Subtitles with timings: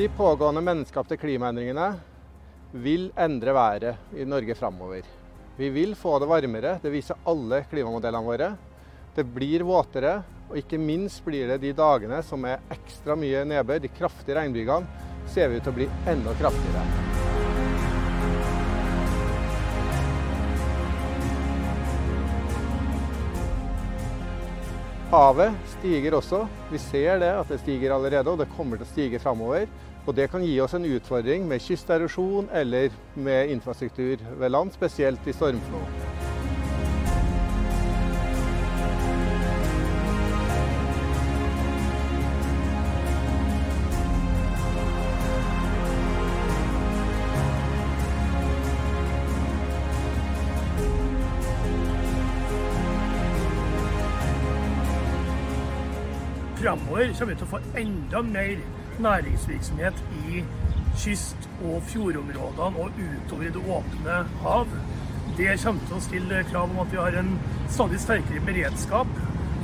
[0.00, 1.90] De pågående menneskapte klimaendringene
[2.72, 5.02] vil endre været i Norge framover.
[5.58, 8.48] Vi vil få det varmere, det viser alle klimamodellene våre.
[9.12, 10.14] Det blir våtere,
[10.48, 15.04] og ikke minst blir det de dagene som er ekstra mye nedbør, de kraftige regnbygene,
[15.36, 16.88] ser vi ut til å bli enda kraftigere.
[25.10, 26.44] Havet stiger også.
[26.70, 29.68] Vi ser det at det stiger allerede, og det kommer til å stige framover.
[30.10, 35.26] Og det kan gi oss en utfordring med kysterosjon eller med infrastruktur ved land, spesielt
[35.30, 35.84] i stormflo.
[56.58, 60.44] Framover kommer vi til å få enda mer næringsvirksomhet i
[60.96, 64.66] kyst- og fjordområdene og utover i det åpne hav.
[65.36, 67.34] Det kommer til å stille krav om at vi har en
[67.68, 69.12] stadig sterkere beredskap.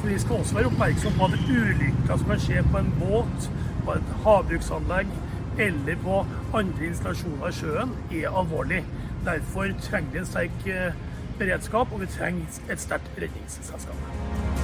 [0.00, 3.48] For vi skal også være oppmerksom på at ulykker som kan skje på en båt,
[3.84, 5.16] på et havbruksanlegg
[5.58, 6.20] eller på
[6.54, 8.84] andre installasjoner i sjøen, er alvorlig.
[9.24, 11.00] Derfor trenger vi en sterk eh,
[11.38, 14.55] beredskap, og vi trenger et sterkt redningsselskap.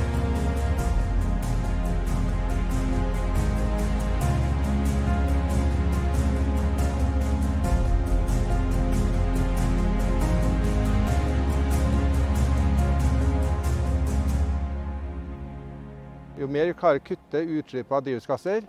[16.53, 18.67] Mer vi klarer å kutte utslippet av drivhusgasser,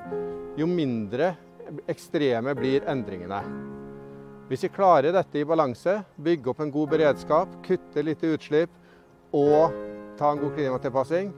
[0.58, 1.34] jo mindre
[1.92, 3.42] ekstreme blir endringene.
[4.50, 8.74] Hvis vi klarer dette i balanse, bygge opp en god beredskap, kutte litt utslipp
[9.34, 9.74] og
[10.20, 11.32] ta en god klimatilpassing,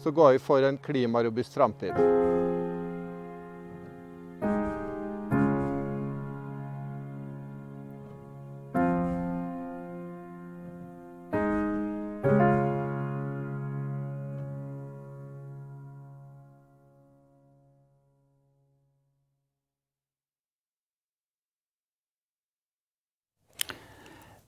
[0.00, 2.33] så går vi for en klimarobust framtid.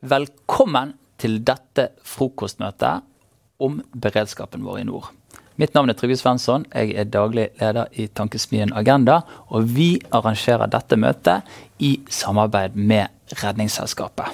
[0.06, 3.02] Velkommen til dette frokostmøtet
[3.64, 5.08] om beredskapen vår i nord.
[5.58, 9.22] Mitt navn er Trygve Svensson, jeg er daglig leder i Tankesmien Agenda.
[9.48, 11.48] Og vi arrangerer dette møtet
[11.82, 14.30] i samarbeid med Redningsselskapet.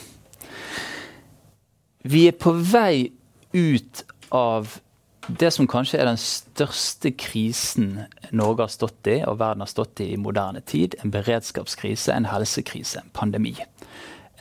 [2.02, 3.12] Vi er på vei
[3.54, 4.02] ut
[4.34, 4.80] av
[5.28, 8.00] det som kanskje er den største krisen
[8.34, 10.98] Norge har stått i, og verden har stått i i moderne tid.
[11.00, 13.54] En beredskapskrise, en helsekrise, en pandemi.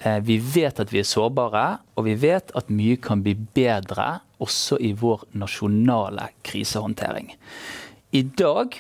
[0.01, 4.21] Eh, vi vet at vi er sårbare, og vi vet at mye kan bli bedre
[4.41, 7.35] også i vår nasjonale krisehåndtering.
[8.17, 8.79] I dag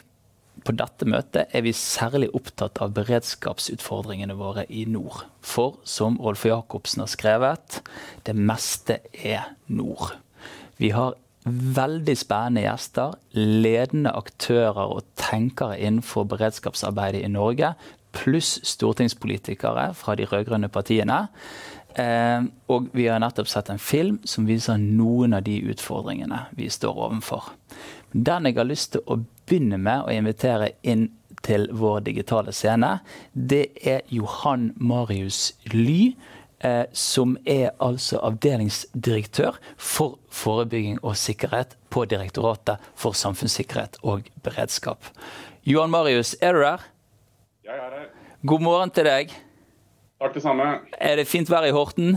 [0.65, 5.23] på dette møtet er vi særlig opptatt av beredskapsutfordringene våre i nord.
[5.41, 7.81] For som Rolf Jacobsen har skrevet,
[8.25, 10.17] det meste er nord.
[10.81, 17.73] Vi har veldig spennende gjester, ledende aktører og tenkere innenfor beredskapsarbeidet i Norge
[18.15, 21.27] pluss stortingspolitikere fra de rød-grønne partiene.
[21.99, 26.69] Eh, og vi har nettopp sett en film som viser noen av de utfordringene vi
[26.71, 27.51] står overfor.
[28.11, 31.09] Den jeg har lyst til å begynne med å invitere inn
[31.41, 32.99] til vår digitale scene,
[33.33, 36.13] det er Johan Marius Ly.
[36.61, 45.09] Eh, som er altså avdelingsdirektør for forebygging og sikkerhet på Direktoratet for samfunnssikkerhet og beredskap.
[45.65, 46.85] Johan Marius, er du der?
[47.61, 48.05] Jeg er her.
[48.41, 49.33] God morgen til deg.
[50.17, 50.65] Takk det samme.
[50.97, 52.15] Er det fint vær i Horten?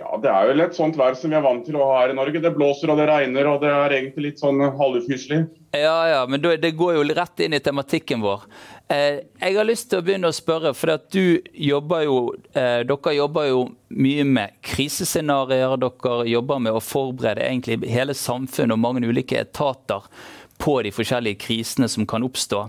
[0.00, 2.12] Ja, Det er jo et sånt vær som vi er vant til å ha her
[2.14, 2.40] i Norge.
[2.40, 5.42] Det blåser og det regner og det er egentlig litt sånn halvufyselig.
[5.76, 8.46] Ja, ja, men det går jo rett inn i tematikken vår.
[8.88, 12.16] Eh, jeg har lyst til å begynne å spørre, for at du jobber jo,
[12.54, 15.76] eh, dere jobber jo mye med krisescenarioer.
[15.84, 20.08] Dere jobber med å forberede egentlig hele samfunnet og mange ulike etater
[20.56, 22.64] på de forskjellige krisene som kan oppstå.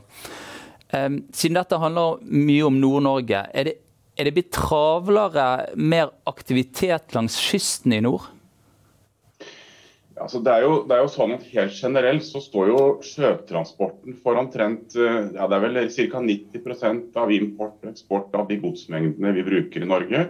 [0.87, 3.73] Siden dette handler mye om Nord-Norge, er,
[4.15, 8.29] er, det blitt travlere, mer aktivitet langs kysten i nord?
[10.17, 14.15] Altså, det, er jo, det, er jo, sånn at Helt generelt så står jo sjøtransporten
[14.23, 16.21] for omtrent eh, ja, det er vel ca.
[16.23, 20.23] 90% av import og eksport av de godsmengdene vi bruker i Norge.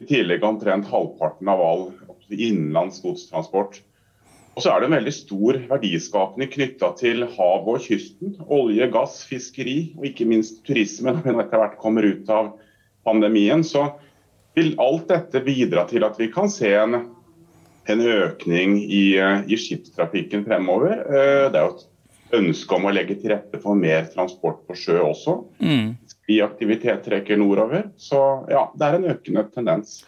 [0.00, 1.84] I tillegg omtrent halvparten av all
[2.30, 3.82] innenlands godstransport.
[4.56, 8.34] Og så er det en veldig stor verdiskapning knytta til havet og kysten.
[8.50, 12.52] Olje, gass, fiskeri og ikke minst turisme når vi etter hvert kommer ut av
[13.06, 13.62] pandemien.
[13.64, 13.86] Så
[14.58, 16.98] vil alt dette bidra til at vi kan se en,
[17.88, 19.04] en økning i,
[19.46, 20.98] i skipstrafikken fremover.
[21.06, 21.86] Eh, det er jo et
[22.40, 25.36] ønske om å legge til rette for mer transport på sjø også.
[25.62, 25.94] Mm.
[26.44, 27.88] aktivitet trekker nordover.
[27.96, 28.18] Så
[28.50, 30.02] ja, det er en økende tendens.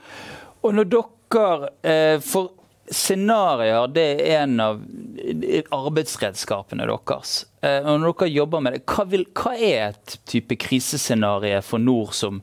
[0.62, 2.52] Og når dere eh, For
[2.90, 4.82] scenarioer det er en av
[5.73, 7.34] arbeidsredskapene deres.
[7.62, 12.14] Eh, når dere jobber med det, hva, vil, hva er et type krisescenario for nord
[12.19, 12.43] som,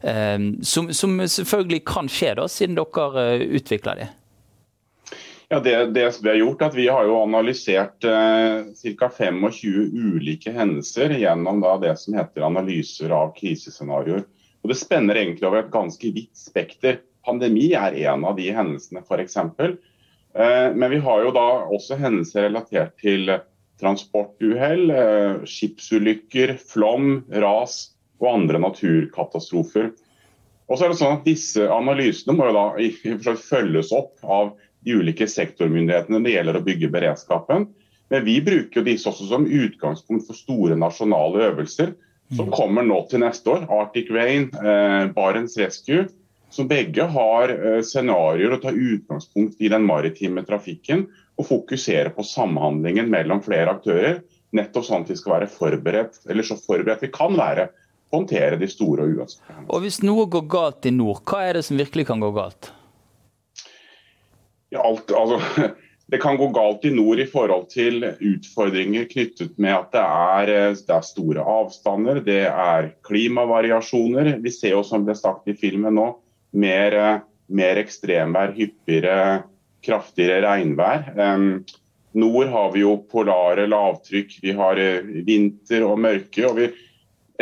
[0.00, 4.10] eh, som, som, selvfølgelig kan skje, da, siden dere eh, utvikler det?
[5.52, 8.64] Ja, det, det, vi har gjort, at vi har jo analysert eh,
[8.98, 9.10] ca.
[9.18, 9.44] 25
[9.92, 14.24] ulike hendelser gjennom da, det som heter analyser av krisescenarioer.
[14.64, 17.02] Det spenner egentlig over et ganske vidt spekter.
[17.24, 19.36] Pandemi er en av de hendelsene, f.eks.
[20.34, 23.30] Eh, men vi har jo da også hendelser relatert til
[23.80, 29.92] transportuhell, eh, skipsulykker, flom, ras og andre naturkatastrofer.
[30.64, 34.54] Og så er det sånn at Disse analysene må jo da følges opp av
[34.84, 37.68] de ulike sektormyndighetene når det gjelder å bygge beredskapen.
[38.12, 41.94] Men vi bruker disse også som utgangspunkt for store nasjonale øvelser
[42.34, 42.54] som mm.
[42.56, 43.66] kommer nå til neste år.
[43.72, 46.06] Arctic Rain, eh, Barents Rescue.
[46.54, 52.22] Som begge har eh, scenarioer å ta utgangspunkt i den maritime trafikken og fokusere på
[52.26, 54.20] samhandlingen mellom flere aktører.
[54.54, 58.20] Nettopp sånn at vi skal være forberedt, eller så forberedt vi kan være på å
[58.20, 61.64] håndtere de store og uønskede Og Hvis noe går galt i nord, hva er det
[61.66, 62.70] som virkelig kan gå galt?
[64.74, 65.68] alt, altså,
[66.10, 70.52] det kan gå galt i nord i forhold til utfordringer knyttet med at det er,
[70.54, 74.36] eh, det er, store avstander, det er klimavariasjoner.
[74.44, 76.12] Vi ser jo som det er sagt i filmen nå,
[76.54, 79.44] mer, eh, mer ekstremvær, hyppigere,
[79.84, 81.10] kraftigere regnvær.
[82.14, 86.46] Nord har vi jo polare lavtrykk, vi har eh, vinter og mørke.
[86.46, 86.70] og vi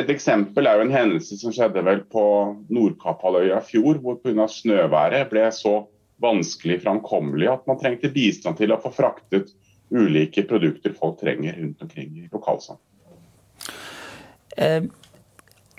[0.01, 2.25] et eksempel er jo en hendelse som skjedde vel på
[2.73, 4.47] Nordkapphalvøya i fjor, hvor pga.
[4.49, 5.87] snøværet ble så
[6.23, 9.53] vanskelig framkommelig at man trengte bistand til å få fraktet
[9.93, 12.81] ulike produkter folk trenger rundt omkring i lokalsamfunn.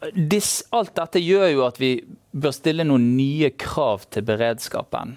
[0.03, 1.93] Eh, alt dette gjør jo at vi
[2.31, 5.15] bør stille noen nye krav til beredskapen.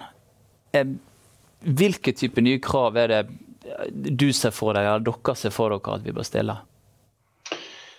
[1.67, 3.21] Hvilke type nye krav er det
[4.15, 6.55] du ser for deg, eller dere ser for dere at vi bør stille?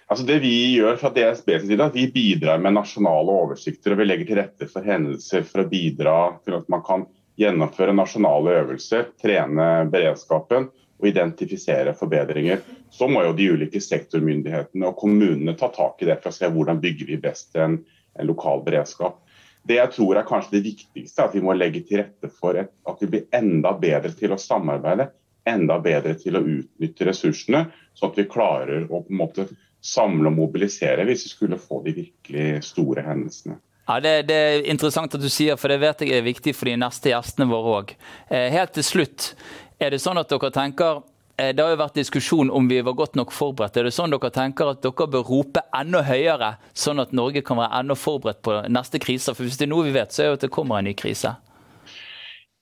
[0.08, 4.06] Altså det Vi gjør fra DSBs side at vi bidrar med nasjonale oversikter og vi
[4.08, 6.14] legger til rette for hendelser for å bidra
[6.46, 7.04] til at man kan
[7.38, 12.64] gjennomføre nasjonale øvelser, trene beredskapen og identifisere forbedringer.
[12.90, 16.50] Så må jo de ulike sektormyndighetene og kommunene ta tak i det for å se
[16.52, 17.80] hvordan bygger vi best en,
[18.18, 19.20] en lokal beredskap.
[19.68, 22.56] Det jeg tror er kanskje det viktigste, er at vi må legge til rette for
[22.56, 25.10] et, at vi blir enda bedre til å samarbeide.
[25.48, 27.66] Enda bedre til å utnytte ressursene,
[27.96, 29.48] sånn at vi klarer å på en måte
[29.84, 33.58] samle og mobilisere hvis vi skulle få de virkelig store hendelsene.
[33.88, 36.68] Ja, det, det, er interessant at du sier, for det vet jeg er viktig for
[36.68, 37.94] de neste gjestene våre òg.
[38.28, 39.30] Eh, helt til slutt,
[39.78, 41.02] er det sånn at dere tenker
[41.38, 43.78] eh, det har jo vært diskusjon om vi var godt nok forberedt.
[43.78, 47.60] Er det sånn dere tenker at dere bør rope enda høyere, sånn at Norge kan
[47.60, 49.34] være enda forberedt på neste krise?
[49.34, 50.96] For hvis det er noe vi vet, så er det at det kommer en ny
[50.98, 51.36] krise.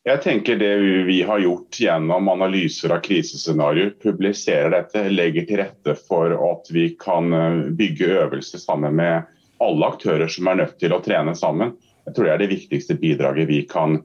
[0.06, 0.74] Jeg tenker Det
[1.08, 6.92] vi har gjort gjennom analyser av krisescenarioer, publiserer dette, legger til rette for at vi
[7.00, 9.32] kan eh, bygge øvelser sammen med
[9.64, 11.72] alle aktører som er nødt til å trene sammen.
[12.06, 13.98] Jeg tror det er det viktigste bidraget vi kan,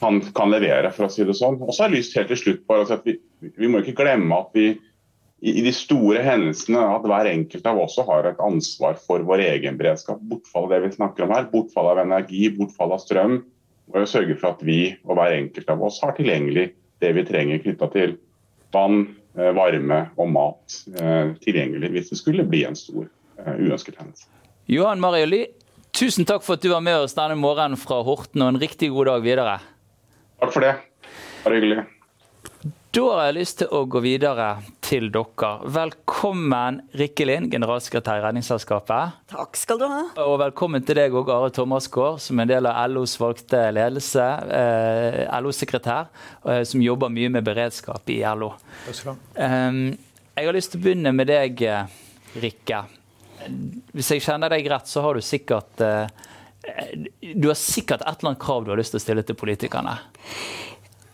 [0.00, 0.90] kan, kan levere.
[0.94, 1.58] for å si det sånn.
[1.62, 3.16] Og så har jeg lyst helt til slutt på at vi,
[3.56, 4.74] vi må ikke glemme at vi
[5.46, 9.76] i de store hendelsene at hver enkelt av oss har et ansvar for vår egen
[9.76, 10.22] beredskap.
[10.30, 13.42] Bortfall av det vi snakker om her, bortfall av energi, bortfall av strøm.
[13.92, 16.70] Og sørge for at vi og hver enkelt av oss har tilgjengelig
[17.04, 18.16] det vi trenger knytta til
[18.74, 19.04] vann,
[19.36, 24.26] eh, varme og mat eh, tilgjengelig hvis det skulle bli en stor eh, uønsket hendelse.
[24.72, 25.44] Johan Marioli,
[25.94, 28.90] tusen takk for at du var med oss denne morgenen fra Horten, og en riktig
[28.90, 29.58] god dag videre.
[30.40, 30.72] Takk for det.
[31.44, 31.84] Bare hyggelig.
[32.96, 34.46] Da har jeg lyst til å gå videre
[34.84, 35.50] til dere.
[35.76, 39.18] Velkommen Rikke Lind, generalsekretær i Redningsselskapet.
[39.32, 40.02] Takk skal du ha.
[40.24, 44.26] Og velkommen til deg òg, Are Thomasgaard, som er en del av LOs valgte ledelse.
[44.60, 46.12] Eh, LO-sekretær,
[46.48, 48.54] eh, som jobber mye med beredskap i LO.
[48.86, 49.96] Takk skal du Eh,
[50.36, 51.64] jeg har lyst til å begynne med deg,
[52.36, 52.84] Rikke
[53.96, 56.06] hvis jeg kjenner deg rett, så har du sikkert uh,
[57.34, 59.98] Du har sikkert et eller annet krav du har lyst til å stille til politikerne?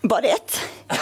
[0.02, 0.56] Bare ett.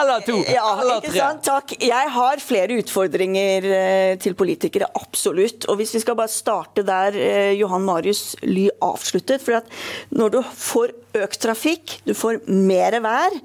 [0.00, 0.38] eller to.
[0.48, 1.26] Ja, eller tre.
[1.44, 1.74] Takk.
[1.84, 5.66] Jeg har flere utfordringer uh, til politikere, absolutt.
[5.68, 9.44] Og hvis vi skal bare starte der uh, Johan Marius Ly avsluttet.
[9.44, 9.68] For at
[10.16, 13.36] når du får økt trafikk, du får mer vær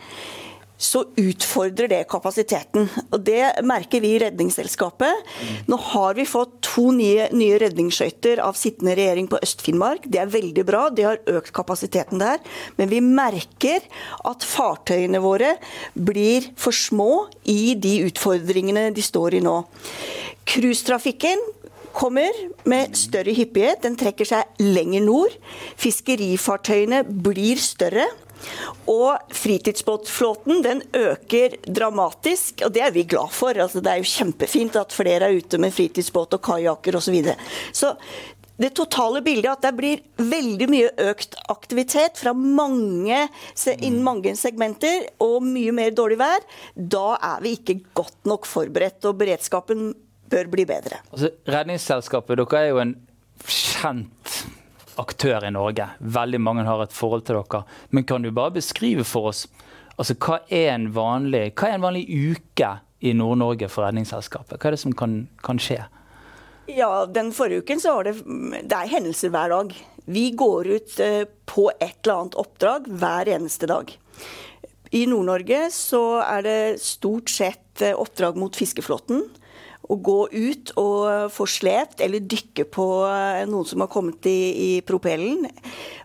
[0.77, 2.87] så utfordrer det kapasiteten.
[3.11, 5.25] Og Det merker vi i Redningsselskapet.
[5.67, 10.05] Nå har vi fått to nye, nye redningsskøyter av sittende regjering på Øst-Finnmark.
[10.05, 12.39] Det er veldig bra, det har økt kapasiteten der.
[12.77, 13.81] Men vi merker
[14.29, 15.55] at fartøyene våre
[15.93, 19.59] blir for små i de utfordringene de står i nå.
[20.47, 21.41] Cruisetrafikken
[21.97, 22.29] kommer
[22.69, 25.33] med større hyppighet, den trekker seg lenger nord.
[25.81, 28.05] Fiskerifartøyene blir større.
[28.87, 33.57] Og fritidsbåtflåten den øker dramatisk, og det er vi glad for.
[33.57, 37.07] Altså, det er jo kjempefint at flere er ute med fritidsbåt og kajakker osv.
[37.07, 37.37] Så, videre.
[37.73, 37.93] så
[38.57, 43.19] det totale bildet at det blir veldig mye økt aktivitet fra mange,
[43.77, 49.05] innen mange segmenter, og mye mer dårlig vær, da er vi ikke godt nok forberedt.
[49.05, 49.91] Og beredskapen
[50.27, 50.99] bør bli bedre.
[51.11, 52.95] Altså, Redningsselskapet, dere er jo en
[53.45, 54.09] kjent
[55.01, 55.89] aktør i Norge.
[55.99, 57.63] Veldig mange har et forhold til dere.
[57.89, 59.45] Men kan du bare beskrive for oss
[59.97, 62.71] altså, hva, er en vanlig, hva er en vanlig uke
[63.05, 64.57] i Nord-Norge for Redningsselskapet?
[64.57, 65.83] Hva er det som kan, kan skje?
[66.67, 68.17] Ja, Den forrige uken så var det,
[68.67, 69.71] det er hendelser hver dag.
[70.07, 73.91] Vi går ut eh, på et eller annet oppdrag hver eneste dag.
[74.95, 79.25] I Nord-Norge så er det stort sett eh, oppdrag mot fiskeflåten
[79.87, 84.39] å gå ut og få slept eller dykke på eh, noen som har kommet i,
[84.67, 85.47] i propellen.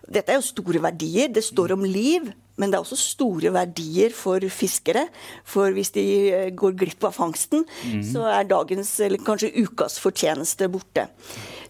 [0.07, 1.31] Dette er jo store verdier.
[1.33, 2.31] Det står om liv.
[2.61, 5.07] Men det er også store verdier for fiskere.
[5.49, 8.03] For hvis de eh, går glipp av fangsten, mm.
[8.13, 11.07] så er dagens, eller kanskje ukas fortjeneste borte.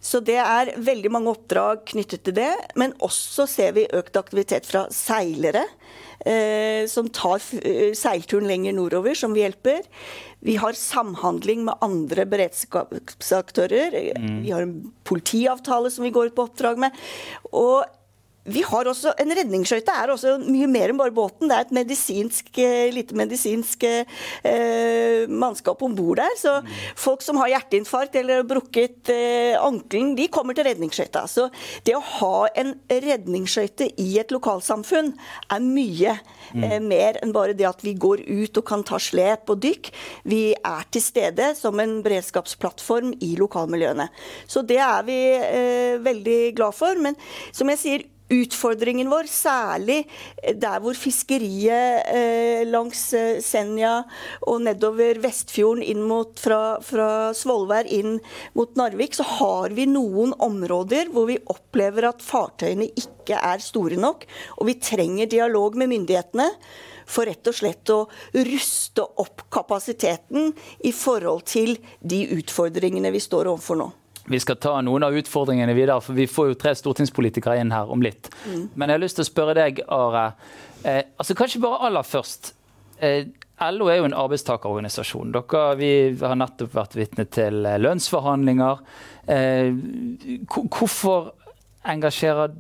[0.03, 2.51] Så det er veldig mange oppdrag knyttet til det.
[2.79, 5.63] Men også ser vi økt aktivitet fra seilere.
[6.23, 9.81] Eh, som tar eh, seilturen lenger nordover, som vi hjelper.
[10.43, 13.95] Vi har samhandling med andre beredskapsaktører.
[14.19, 14.37] Mm.
[14.45, 16.95] Vi har en politiavtale som vi går ut på oppdrag med.
[17.51, 17.83] Og
[18.43, 21.47] vi har også, En redningsskøyte er også mye mer enn bare båten.
[21.47, 26.35] Det er et medisinsk, eh, lite medisinsk eh, mannskap om bord der.
[26.39, 26.71] Så mm.
[26.99, 31.23] folk som har hjerteinfarkt eller brukket eh, ankelen, de kommer til redningsskøyta.
[31.31, 31.47] Så
[31.87, 35.13] det å ha en redningsskøyte i et lokalsamfunn
[35.47, 36.17] er mye
[36.51, 36.63] mm.
[36.67, 39.93] eh, mer enn bare det at vi går ut og kan ta slep og dykk.
[40.27, 44.09] Vi er til stede som en beredskapsplattform i lokalmiljøene.
[44.51, 46.99] Så det er vi eh, veldig glad for.
[46.99, 47.15] Men
[47.55, 50.03] som jeg sier, utfordringen vår, særlig
[50.41, 53.95] der hvor fiskeriet eh, langs eh, Senja
[54.49, 58.17] og nedover Vestfjorden inn mot, fra, fra Svolvær inn
[58.57, 63.99] mot Narvik, så har vi noen områder hvor vi opplever at fartøyene ikke er store
[63.99, 64.25] nok.
[64.59, 66.49] Og vi trenger dialog med myndighetene
[67.09, 68.03] for rett og slett å
[68.47, 70.53] ruste opp kapasiteten
[70.87, 73.91] i forhold til de utfordringene vi står overfor nå.
[74.31, 77.91] Vi skal ta noen av utfordringene videre, for vi får jo tre stortingspolitikere inn her
[77.91, 78.29] om litt.
[78.47, 78.69] Mm.
[78.73, 80.29] Men jeg har lyst til å spørre deg, Are.
[80.83, 82.53] Eh, altså Kanskje bare aller først.
[83.03, 83.25] Eh,
[83.71, 85.33] LO er jo en arbeidstakerorganisasjon.
[85.35, 88.83] Dere, vi har nettopp vært vitne til eh, lønnsforhandlinger.
[89.31, 89.75] Eh,
[90.47, 91.33] hvorfor
[91.93, 92.55] engasjerer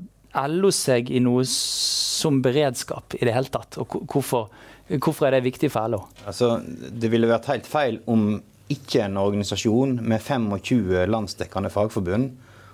[0.49, 3.79] LO seg i noe som beredskap i det hele tatt?
[3.81, 4.49] Og hvorfor,
[4.97, 6.03] hvorfor er det viktig for LO?
[6.27, 8.41] Altså, det ville vært helt feil om
[8.71, 12.31] ikke en organisasjon med 25 landsdekkende fagforbund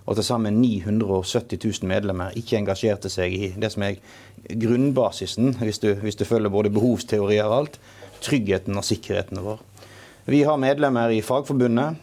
[0.10, 4.00] og til sammen 970 000 medlemmer ikke engasjerte seg i det som er
[4.50, 7.80] grunnbasisen, hvis du, hvis du følger både behovsteorier og alt,
[8.26, 9.62] tryggheten og sikkerheten vår.
[10.30, 11.96] Vi har medlemmer i Fagforbundet,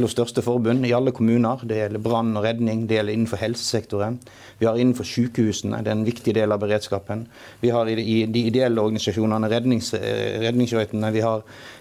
[0.00, 1.60] LOs største forbund, i alle kommuner.
[1.62, 4.16] Det gjelder brann og redning, det gjelder innenfor helsesektoren.
[4.58, 7.26] Vi har innenfor sykehusene, det er en viktig del av beredskapen.
[7.62, 11.12] Vi har i de ideelle organisasjonene rednings, eh, redningsskøytene.
[11.14, 11.22] Vi,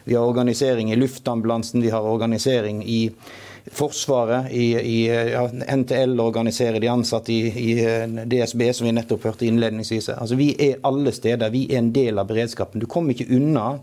[0.03, 3.01] vi, har organisering i luftambulansen, vi har organisering i
[3.71, 5.45] Forsvaret, i, i ja,
[5.75, 10.09] NTL organiserer de ansatte i, i, eh, DSB, som vi nettopp hørte innledningsvis.
[10.17, 11.47] Altså, vi er alle steder.
[11.53, 12.83] Vi er en del av beredskapen.
[12.83, 13.77] Du kommer ikke unna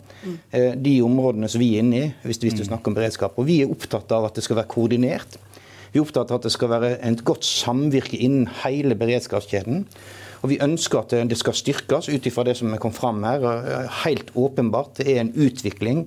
[0.53, 3.41] eh, de områdene som vi er inne i, hvis, hvis du snakker om beredskap.
[3.41, 5.41] Og vi er opptatt av at det skal være koordinert.
[5.91, 9.87] Vi er opptatt av at det skal være et godt samvirke innen hele beredskapskjeden.
[10.41, 13.45] Og Vi ønsker at det skal styrkes ut ifra det som kom fram her.
[14.05, 16.07] Helt åpenbart det er en utvikling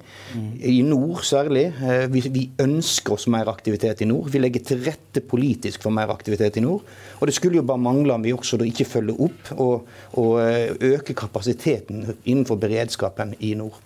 [0.64, 1.66] i nord særlig.
[1.84, 4.30] Eh, vi, vi, ønsker oss mer aktivitet i nord.
[4.34, 6.84] Vi legger til rette politisk for mer aktivitet i nord.
[7.20, 9.88] Og Det skulle jo bare mangle om vi også da ikke følger opp og,
[10.20, 13.80] og eh, øker kapasiteten innenfor beredskapen i nord.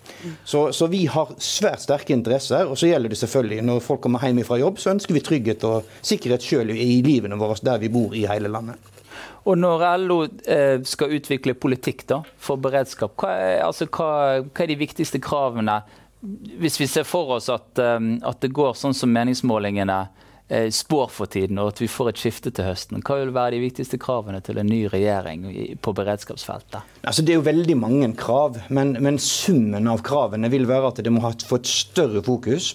[0.44, 2.66] Så, så, vi har svært sterke interesser.
[2.66, 5.64] Og så gjelder det selvfølgelig når folk kommer hjem fra jobb, så ønsker vi trygghet
[5.68, 8.97] og sikkerhet selv i livene våre der vi bor i hele landet.
[9.48, 14.10] Og når LO eh, skal utvikle politikk da, for beredskap, hva er, altså, hva,
[14.44, 15.80] hva er, de viktigste kravene?
[16.60, 20.00] Hvis vi ser for oss at, um, at, det går sånn som meningsmålingene
[20.50, 23.00] eh, spår for tiden, og at vi får et skifte til høsten.
[23.06, 25.48] Hva vil være de viktigste kravene til en ny regjering
[25.80, 26.98] på beredskapsfeltet?
[27.08, 31.04] Altså, det er jo veldig mange krav, men, men summen av kravene vil være at
[31.06, 32.74] det må ha fått større fokus.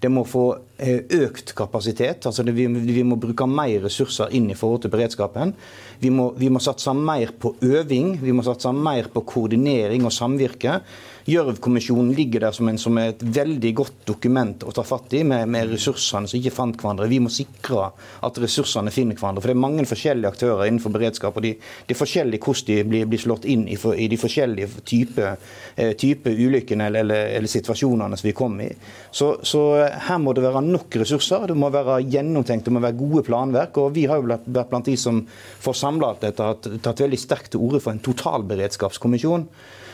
[0.00, 0.44] Det må få
[0.80, 2.26] eh, økt kapasitet.
[2.26, 5.52] altså det, vi, vi, må bruke mer ressurser inn i forhold til beredskapen.
[6.00, 10.14] Vi må, vi må satse mer på øving, vi må satse mer på koordinering og
[10.16, 10.80] samvirke.
[11.28, 15.48] Gjørv-kommisjonen ligger der som, en, som, et veldig godt dokument å ta fatt i, med,
[15.52, 17.08] med, ressursene som ikke fant hverandre.
[17.10, 17.90] Vi må sikre
[18.24, 19.42] at ressursene finner hverandre.
[19.42, 22.78] For det er mange forskjellige aktører innenfor beredskap, og de, de er forskjellige hvordan de
[22.88, 25.34] blir, blir slått inn i, for, i, de forskjellige typer
[25.76, 28.78] eh, type ulykkene eller, eller, eller, situasjonene som vi kommer i.
[29.10, 29.64] Så, så,
[30.08, 33.82] her må det være nok ressurser, det må være gjennomtenkt, det må være gode planverk.
[33.82, 35.22] og Vi har jo vært blant de som
[35.60, 39.48] får samla alt dette, har tatt veldig sterkt til orde for en totalberedskapskommisjon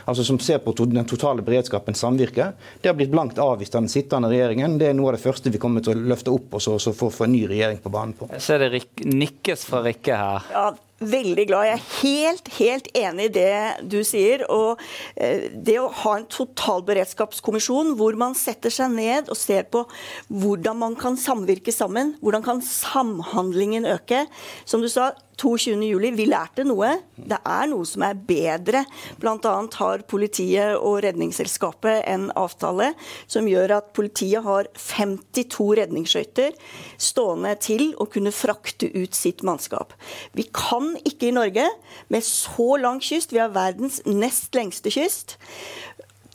[0.07, 2.53] altså som ser på den totale beredskapen samvirke.
[2.81, 4.79] Det har blitt blankt avvist av den sittende regjeringen.
[4.81, 6.95] Det er noe av det første vi kommer til å løfte opp og så, så
[6.97, 8.31] få, få en ny regjering på banen på.
[8.37, 10.51] Jeg ser det nikkes fra Rikke her.
[10.55, 10.67] Ja,
[11.01, 11.67] veldig glad.
[11.67, 14.47] Jeg er helt, helt enig i det du sier.
[14.53, 14.81] Og
[15.15, 19.85] eh, det å ha en totalberedskapskommisjon hvor man setter seg ned og ser på
[20.33, 24.25] hvordan man kan samvirke sammen, hvordan kan samhandlingen øke.
[24.65, 26.17] Som du sa, 22.07.
[26.17, 26.93] Vi lærte noe.
[27.17, 28.85] Det er noe som er bedre.
[29.21, 29.55] Bl.a.
[29.79, 32.93] har politiet og Redningsselskapet en avtale
[33.29, 36.57] som gjør at politiet har 52 redningsskøyter
[36.97, 39.95] stående til å kunne frakte ut sitt mannskap.
[40.37, 41.69] Vi kan ikke i Norge,
[42.13, 45.37] med så lang kyst, vi har verdens nest lengste kyst,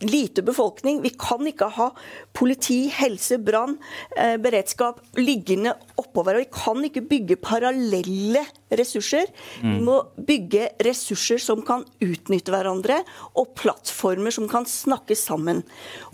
[0.01, 1.01] lite befolkning.
[1.03, 1.89] Vi kan ikke ha
[2.37, 3.77] politi, helse, brann,
[4.17, 6.39] eh, beredskap liggende oppover.
[6.41, 9.27] Vi kan ikke bygge parallelle ressurser.
[9.61, 9.73] Mm.
[9.73, 13.01] Vi må bygge ressurser som kan utnytte hverandre,
[13.35, 15.63] og plattformer som kan snakke sammen.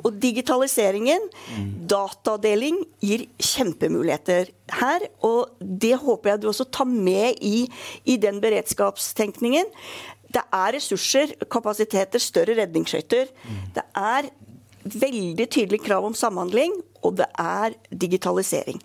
[0.03, 1.87] Og digitaliseringen, mm.
[1.87, 4.51] datadeling, gir kjempemuligheter
[4.81, 5.07] her.
[5.25, 7.67] Og det håper jeg du også tar med i,
[8.05, 9.69] i den beredskapstenkningen.
[10.33, 13.31] Det er ressurser, kapasiteter, større redningsskøyter.
[13.75, 14.29] Det er
[14.87, 18.81] veldig tydelig krav om samhandling, og det er digitalisering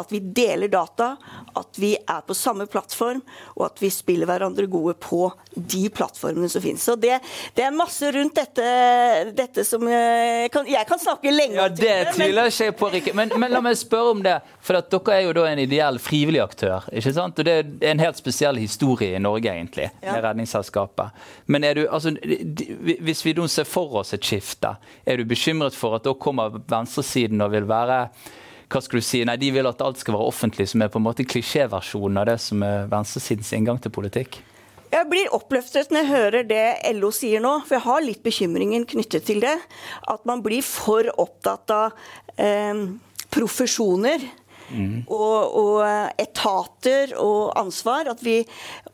[0.00, 1.16] at vi deler data,
[1.56, 3.22] at vi er på samme plattform,
[3.56, 6.84] og at vi spiller hverandre gode på de plattformene som finnes.
[6.84, 7.18] Så det,
[7.56, 8.66] det er masse rundt dette,
[9.36, 11.64] dette som jeg kan, jeg kan, snakke lenge om.
[11.64, 13.14] Ja, Det tviler jeg på, Rikke.
[13.16, 14.36] Men, men, la meg spørre om det.
[14.64, 16.86] For dere er jo da en ideell frivillig aktør.
[16.92, 17.38] ikke sant?
[17.40, 21.26] Og det er en helt spesiell historie i Norge, egentlig, med Redningsselskapet.
[21.46, 25.76] Men er du, altså, hvis vi nå ser for oss et skifte, er du bekymret
[25.76, 28.06] for at da kommer venstresiden og vil være
[28.66, 31.00] hva skal du si, nei, De vil at alt skal være offentlig, som er på
[31.00, 34.40] en måte klisjéversjonen av det som er venstresidens inngang til politikk?
[34.92, 38.86] Jeg blir oppløftet når jeg hører det LO sier nå, for jeg har litt bekymringen
[38.88, 39.56] knyttet til det.
[40.08, 41.96] At man blir for opptatt av
[42.38, 42.86] eh,
[43.34, 44.22] profesjoner
[44.70, 45.04] Mm.
[45.12, 45.82] Og, og,
[46.18, 48.08] etater og ansvar.
[48.22, 48.40] Vi,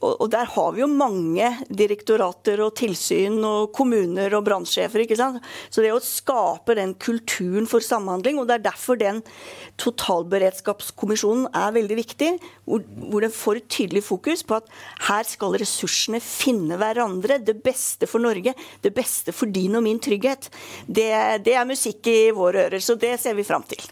[0.01, 5.07] og, og, der har vi jo mange direktorater og tilsyn og kommuner og brannsjefer.
[5.13, 9.23] Så det å skape den kulturen for samhandling, og det er derfor den
[9.81, 12.33] totalberedskapskommisjonen er veldig viktig,
[12.69, 14.69] hvor, hvor den får et tydelig fokus på at
[15.09, 17.41] her skal ressursene finne hverandre.
[17.43, 18.55] Det beste for Norge,
[18.85, 20.51] det beste for din og min trygghet.
[20.87, 21.11] Det,
[21.47, 23.83] det er musikk i våre ører, så det ser vi fram til.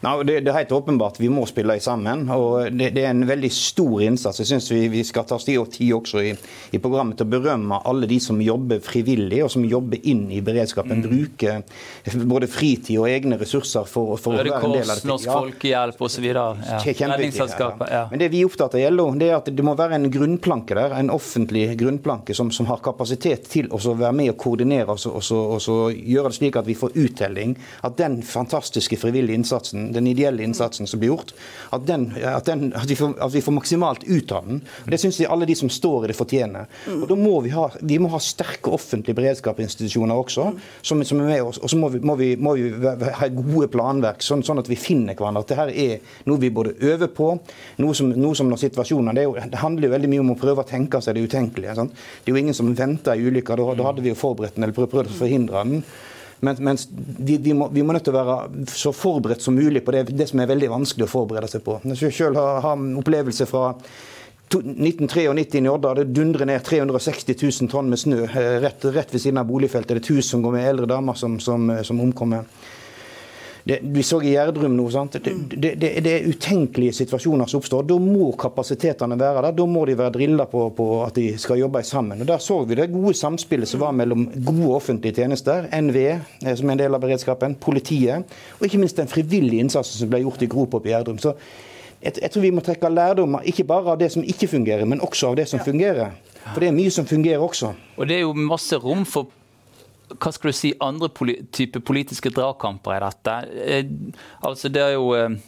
[0.00, 2.22] Nei, det, det, er helt åpenbart vi må spille sammen.
[2.32, 4.40] og Det, det er en veldig stor innsats.
[4.40, 6.30] Jeg syns vi, vi, skal ta tid og tid også i,
[6.72, 10.40] i, programmet til å berømme alle de som jobber frivillig, og som jobber inn i
[10.44, 11.02] beredskapen.
[11.02, 11.10] Mm.
[11.10, 15.10] Bruker både fritid og egne ressurser for, for å være en del av det.
[15.10, 15.36] Norsk ja.
[15.36, 16.28] Folkehjelp osv.
[16.30, 16.80] Ja.
[16.80, 17.92] Redningsselskapet.
[17.92, 18.02] Ja.
[18.08, 20.08] Men det vi er opptatt av i LO, det er at det må være en
[20.12, 24.96] grunnplanke der, en offentlig grunnplanke som, som har kapasitet til å være med og koordinere
[24.96, 27.56] og, så, og så gjøre det slik at vi får uttelling.
[27.84, 31.34] At den fantastiske frivillige innsatsen den ideelle innsatsen som blir gjort,
[31.70, 34.62] at, den, at, den, at, vi, får, at vi, får, maksimalt ut av den.
[34.90, 36.68] Det syns jeg alle de som står i det, fortjener.
[36.96, 40.50] Og da må Vi ha, vi må ha sterke offentlige beredskapsinstitusjoner også,
[40.82, 41.60] som, som er med oss.
[41.62, 42.68] Og så må vi, må vi, må vi
[43.16, 45.44] ha gode planverk, sånn, sånn, at vi finner hverandre.
[45.44, 47.32] At det her er noe vi både øver på,
[47.80, 50.38] noe som, noe som når situasjonen det, jo, det, handler jo veldig mye om å
[50.40, 51.78] prøve å tenke seg det utenkelige.
[51.78, 51.96] Sant?
[51.96, 53.60] Det er jo ingen som venter i ulykker.
[53.60, 55.84] Da, da hadde vi jo forberedt den eller prøvd å forhindre den.
[56.40, 59.82] Men, mens vi, de må, vi, må, nødt til å være så forberedt som mulig
[59.84, 61.76] på det, det som er veldig vanskelig å forberede seg på.
[61.92, 63.74] Jeg selv har, har en opplevelse fra
[64.50, 69.22] 1993 i Odda det dundrer ned 360 000 tonn med snø eh, rett, rett ved
[69.22, 70.00] siden av boligfeltet.
[70.00, 72.48] Det er 1000 som går med eldre damer som, som, som omkommer
[73.64, 74.86] det, Vi så i Gjerdrum nå.
[74.90, 75.16] sant?
[75.22, 77.86] Det, det, det, er utenkelige situasjoner som oppstår.
[77.88, 79.56] Da må kapasitetene være der.
[79.58, 82.20] Da må de være drilla på, på, at de skal jobbe sammen.
[82.20, 86.54] Og Der så vi det gode samspillet som var mellom gode offentlige tjenester, NVE, eh,
[86.56, 90.22] som er en del av beredskapen, politiet, og ikke minst den frivillige innsatsen som ble
[90.24, 91.20] gjort i Grop oppe i Gjerdrum.
[91.22, 91.34] Så
[92.00, 95.02] jeg, jeg, tror vi må trekke lærdommer ikke bare av det som ikke fungerer, men
[95.04, 96.16] også av det som fungerer.
[96.46, 97.74] For det er mye som fungerer også.
[98.00, 99.28] Og det er jo masse rom for
[100.16, 103.36] hva skal du si, andre poli type politiske dragkamper i dette.
[103.64, 103.94] Eh,
[104.46, 105.38] altså det er jo eh,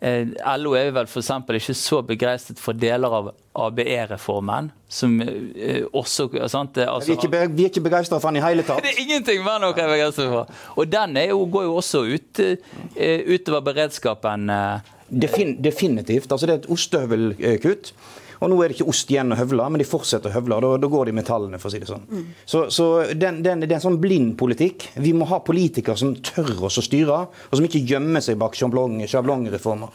[0.00, 1.30] eh LO er jo vel f.eks.
[1.60, 4.70] ikke så begeistret for deler av ABE-reformen.
[4.88, 8.82] som eh, også sant, altså, vi, er ikke, ikke begeistret for den i hele tatt.
[8.84, 10.62] Det er ingenting mer noe jeg er begeistret for.
[10.76, 14.50] Og den jo, går jo også ut, eh, utover beredskapen.
[14.50, 14.96] Eh.
[15.10, 16.32] Defin, definitivt.
[16.32, 17.92] altså Det er et ostehøvelkutt.
[18.40, 20.60] Og nå er det ikke ost igjen å høvle, men de fortsetter å høvle.
[20.64, 22.06] Da, da går de med tallene, for å si det sånn.
[22.08, 22.24] Mm.
[22.48, 24.88] Så, så den, den, det er en sånn blind politikk.
[24.96, 28.56] Vi må ha politikere som tør oss å styre, og som ikke gjemmer seg bak
[28.56, 29.92] sjablongreformer.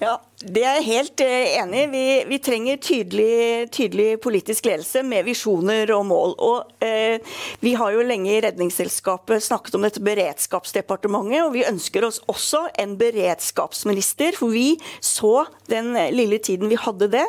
[0.00, 1.88] Ja, det er jeg helt eh, enig i.
[1.92, 6.30] Vi, vi, trenger tydelig, tydelig, politisk ledelse med visjoner og mål.
[6.40, 7.20] Og, eh,
[7.60, 12.62] vi har jo lenge i Redningsselskapet snakket om dette beredskapsdepartementet, og vi ønsker oss også
[12.80, 14.38] en beredskapsminister.
[14.38, 17.26] For vi så den lille tiden vi hadde det,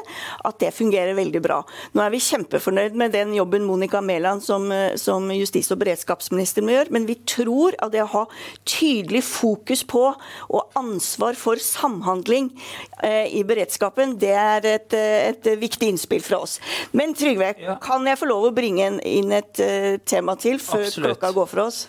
[0.48, 1.60] at det fungerer veldig bra.
[1.92, 6.78] Nå er vi kjempefornøyd med den jobben Monica Mæland som, som justis- og beredskapsminister må
[6.78, 8.24] gjøre, men vi tror at det å ha
[8.64, 12.54] tydelig fokus på og ansvar for samhandling
[13.01, 16.60] Eh, i beredskapen, det er et, eh, et, viktig innspill fra oss.
[16.92, 17.78] Men Trygve, ja.
[17.82, 21.08] kan jeg få lov å bringe inn et uh, tema til før Absolutt.
[21.12, 21.80] klokka går for oss?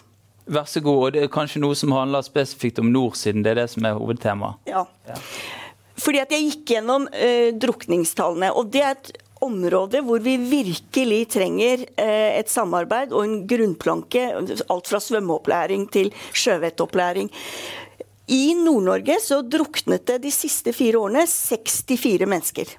[0.52, 1.00] Vær så god.
[1.02, 3.84] og Det er kanskje noe som handler spesifikt om nord, siden det er det som
[3.86, 4.62] er hovedtemaet.
[4.70, 4.86] Ja.
[5.08, 5.18] ja.
[6.02, 8.52] Fordi at Jeg gikk gjennom uh, drukningstallene.
[8.52, 14.28] og det er et område hvor vi virkelig trenger et samarbeid og en grunnplanke.
[14.70, 17.26] Alt fra svømmeopplæring til sjøvettopplæring.
[18.32, 22.70] I Nord-Norge så druknet det de siste fire årene 64 mennesker.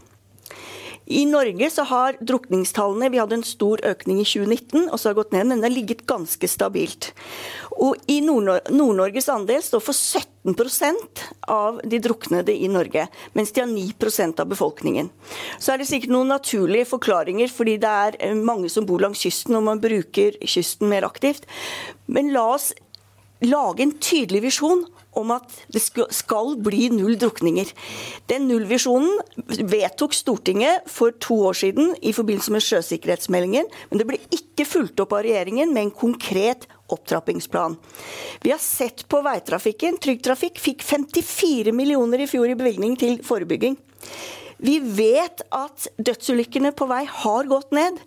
[1.06, 5.14] I Norge så har drukningstallene Vi hadde en stor økning i 2019, og så har
[5.14, 7.12] det gått ned, men det har ligget ganske stabilt.
[7.76, 11.22] Og I Nord-Norges andel står for 17%
[11.54, 13.06] av de druknede i Norge,
[13.38, 15.12] mens de har 9% av befolkningen.
[15.60, 19.22] Så er det sikkert noen naturlige forklaringer, fordi det er eh, mange som bor langs
[19.22, 21.46] kysten, og man bruker kysten mer aktivt.
[22.08, 22.72] Men la oss
[23.44, 24.86] lage en tydelig visjon
[25.20, 27.72] om at det skal bli null drukninger.
[28.32, 29.20] Den nullvisjonen
[29.70, 35.04] vedtok Stortinget for to år siden i forbindelse med sjøsikkerhetsmeldingen, men det ble ikke fulgt
[35.04, 37.78] opp av regjeringen med en konkret opptrappingsplan.
[38.44, 39.98] Vi har sett på veitrafikken.
[40.04, 43.78] Trygg Trafikk fikk 54 millioner i fjor i bevilgning til forebygging.
[44.64, 47.98] Vi vet at dødsulykkene på vei har gått ned.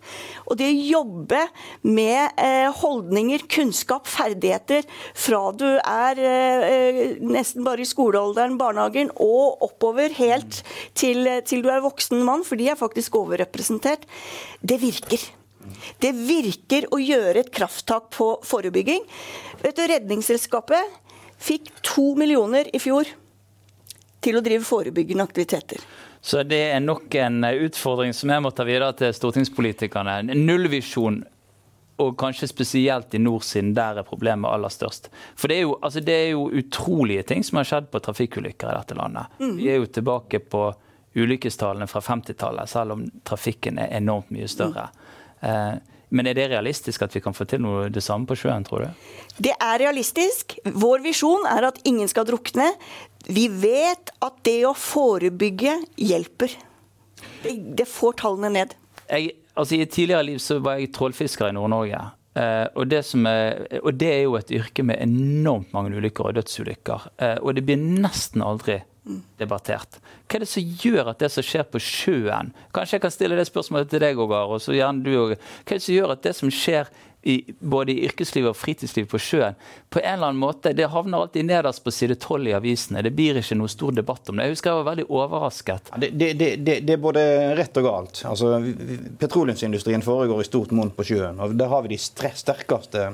[0.47, 1.43] Og det å jobbe
[1.85, 9.67] med eh, holdninger, kunnskap, ferdigheter fra du er eh, nesten bare i skolealderen, barnehagen, og
[9.69, 10.63] oppover helt
[10.97, 14.09] til, til du er voksen mann, for de er faktisk overrepresentert,
[14.65, 15.29] det virker.
[16.01, 19.05] Det virker å gjøre et krafttak på forebygging.
[19.61, 21.05] Vet du, Redningsselskapet
[21.43, 23.09] fikk to millioner i fjor
[24.25, 25.83] til å drive forebyggende aktiviteter.
[26.27, 30.35] Så det er nok en utfordring som jeg må ta videre til stortingspolitikerne.
[30.35, 31.21] Nullvisjon,
[32.03, 35.07] og kanskje spesielt i nord, siden der er problemet aller størst.
[35.39, 38.73] For det er, jo, altså det er jo utrolige ting som har skjedd på trafikkulykker
[38.73, 39.39] i dette landet.
[39.39, 39.55] Mm.
[39.61, 40.65] Vi er jo tilbake på
[41.17, 44.91] ulykkestallene fra 50-tallet, selv om trafikken er enormt mye større.
[45.41, 45.96] Mm.
[46.09, 48.85] Men er det realistisk at vi kan få til noe det samme på sjøen, tror
[48.85, 49.07] du?
[49.43, 50.55] Det er realistisk.
[50.65, 52.69] Vår visjon er at ingen skal drukne.
[53.27, 56.55] Vi vet at det å forebygge hjelper.
[57.43, 58.77] Det, det får tallene ned.
[59.11, 62.05] Jeg, altså I et tidligere liv så var jeg trålfisker i Nord-Norge.
[62.37, 66.37] Uh, og, det er, og, det er jo et yrke med enormt mange ulykker og
[66.37, 67.09] dødsulykker.
[67.17, 68.83] Uh, og det blir nesten aldri
[69.39, 69.99] debattert.
[70.27, 73.39] Hva er det som gjør at det som skjer på sjøen Kanskje jeg kan stille
[73.39, 74.51] det spørsmålet til deg, Ågar.
[74.51, 75.37] og så gjerne du òg.
[75.37, 76.91] Hva er det som gjør at det som skjer
[77.27, 79.57] i, både i yrkeslivet og fritidslivet på sjøen,
[79.91, 83.03] på en eller annen måte, det havner alltid nederst på side tolv i avisene.
[83.03, 84.47] Det blir ikke noe stor debatt om det.
[84.47, 85.91] Jeg husker jeg var veldig overrasket.
[86.05, 87.25] Det, det, det, det er både
[87.59, 88.23] rett og galt.
[88.31, 88.53] Altså,
[89.19, 91.43] petroleumsindustrien foregår i stort monn på sjøen.
[91.43, 93.09] og Der har vi de sterkeste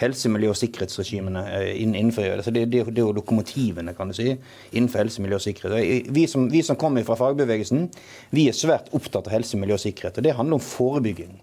[0.00, 4.16] helse-, miljø- og sikkerhetsregimene innenfor innenfor altså det, det, det er jo lokomotivene kan du
[4.16, 4.30] si,
[4.72, 6.08] innenfor helse, miljø og sikkerhet.
[6.14, 7.88] Vi som, vi som kommer fra fagbevegelsen,
[8.30, 10.18] vi er svært opptatt av helse, miljø og sikkerhet.
[10.18, 11.36] og Det handler om forebygging.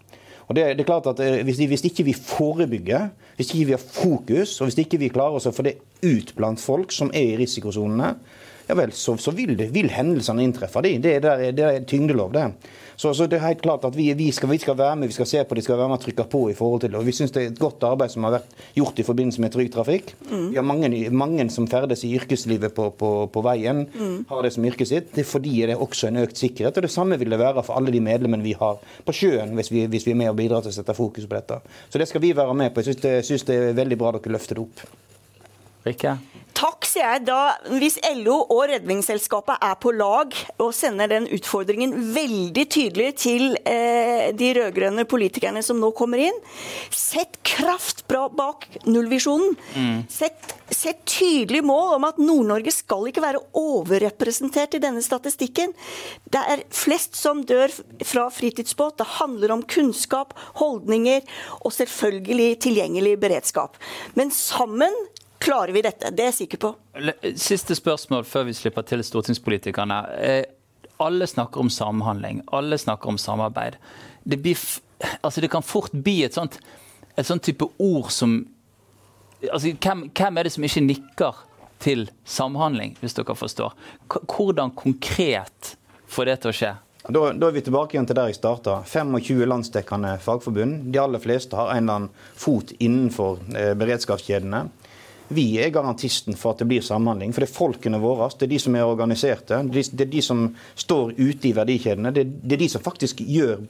[0.47, 3.75] Og det, det, er klart at eh, hvis, hvis, ikke vi forebygger, hvis ikke vi
[3.77, 7.33] har fokus, og hvis ikke vi klarer å få det ut blant folk som er
[7.33, 8.13] i risikosonene,
[8.67, 10.81] ja vel, så, så vil, det, vil, hendelsene inntreffe.
[10.85, 12.49] Det, det, er, det er tyngdelov, det.
[12.95, 15.17] Så, så, det er helt klart at vi, vi, skal, vi, skal, være med, vi
[15.17, 16.99] skal se på det, skal være med og trykke på i forhold til det.
[16.99, 19.53] Og vi syns det er et godt arbeid som har vært gjort i forbindelse med
[19.53, 20.13] Trygg Trafikk.
[20.29, 20.47] Mm.
[20.53, 24.17] Vi har mange, mange, som ferdes i yrkeslivet på, på, på veien, mm.
[24.31, 25.11] har det som yrket sitt.
[25.15, 26.79] Det er fordi det er også en økt sikkerhet.
[26.79, 29.73] Og det samme vil det være for alle de medlemmene vi har på sjøen, hvis
[29.73, 31.59] vi, hvis vi er med og bidrar til å sette fokus på dette.
[31.89, 32.85] Så det skal vi være med på.
[32.85, 35.04] Jeg syns det, det, er veldig bra dere løfter det opp.
[35.85, 36.17] Rikke?
[36.55, 37.57] Takk, sier jeg da.
[37.81, 40.31] Hvis LO og Redningsselskapet er på lag
[40.63, 46.37] og sender den utfordringen veldig tydelig til eh, de rød-grønne politikerne som nå kommer inn,
[46.95, 49.57] sett kraft bak nullvisjonen.
[49.75, 49.97] Mm.
[50.11, 55.75] Sett, sett tydelig mål om at Nord-Norge skal ikke være overrepresentert i denne statistikken.
[56.31, 57.73] Det er flest som dør
[58.07, 59.01] fra fritidsbåt.
[59.03, 61.27] Det handler om kunnskap, holdninger
[61.65, 63.75] og selvfølgelig tilgjengelig beredskap.
[64.15, 64.95] Men sammen
[65.45, 66.09] klarer vi dette.
[66.11, 66.71] Det er jeg sikker på.
[67.37, 69.99] Siste spørsmål før vi slipper til stortingspolitikerne.
[70.17, 70.43] Eh,
[71.03, 73.77] alle snakker om samhandling, alle snakker om samarbeid.
[74.23, 74.59] Det, blir,
[75.21, 76.57] altså det kan fort bli et sånt,
[77.15, 78.39] et sånt type ord som
[79.51, 81.43] altså hvem, hvem er det som ikke nikker
[81.83, 83.75] til samhandling, hvis dere forstår?
[84.07, 85.75] Hvordan konkret
[86.07, 86.71] får det til å skje?
[87.05, 88.79] Da, da, er vi tilbake igjen til der jeg starta.
[88.89, 90.87] 25 landsdekkende fagforbund.
[90.89, 94.63] De aller fleste har en eller annen fot innenfor eh, beredskapskjedene.
[95.27, 97.31] Vi er garantisten for at det blir samhandling.
[97.33, 100.43] For det er folkene våre, det er de som er organiserte, det er de som
[100.77, 102.11] står ute i verdikjedene.
[102.13, 103.63] Det er de som faktisk gjør,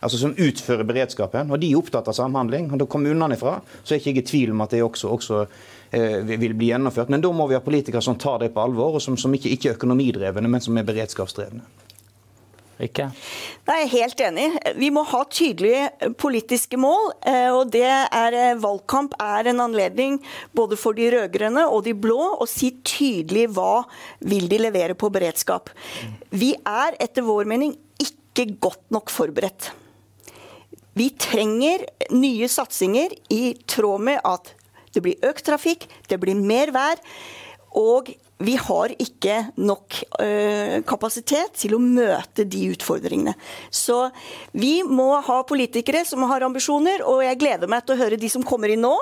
[0.00, 1.52] altså som utfører beredskapen.
[1.52, 2.70] Og de er opptatt av samhandling.
[2.72, 5.44] Og da kommunene ifra, så er ikke jeg i tvil om at det også, også
[5.44, 7.12] eh, vil bli gjennomført.
[7.12, 9.52] Men da må vi ha politikere som tar det på alvor, og som, som ikke,
[9.52, 11.66] ikke er økonomidrevne, men som er beredskapsdrevne.
[12.82, 13.08] Ikke?
[13.68, 14.46] Nei, jeg er helt enig.
[14.80, 17.12] Vi må ha tydelige politiske mål.
[17.28, 20.18] Eh, og er eh, Valgkamp er en anledning
[20.56, 23.84] både for de rød-grønne og de blå å si tydelig hva
[24.26, 25.70] vil de levere på beredskap.
[26.34, 29.70] Vi er etter vår mening ikke godt nok forberedt.
[30.98, 34.52] Vi trenger nye satsinger i tråd med at
[34.92, 37.00] det blir økt trafikk, det blir mer vær.
[37.78, 38.10] Og
[38.42, 40.28] vi har ikke nok ø,
[40.88, 43.34] kapasitet til å møte de utfordringene.
[43.70, 44.08] Så
[44.56, 48.30] vi må ha politikere som har ambisjoner, og jeg gleder meg til å høre de
[48.32, 48.94] som kommer inn nå.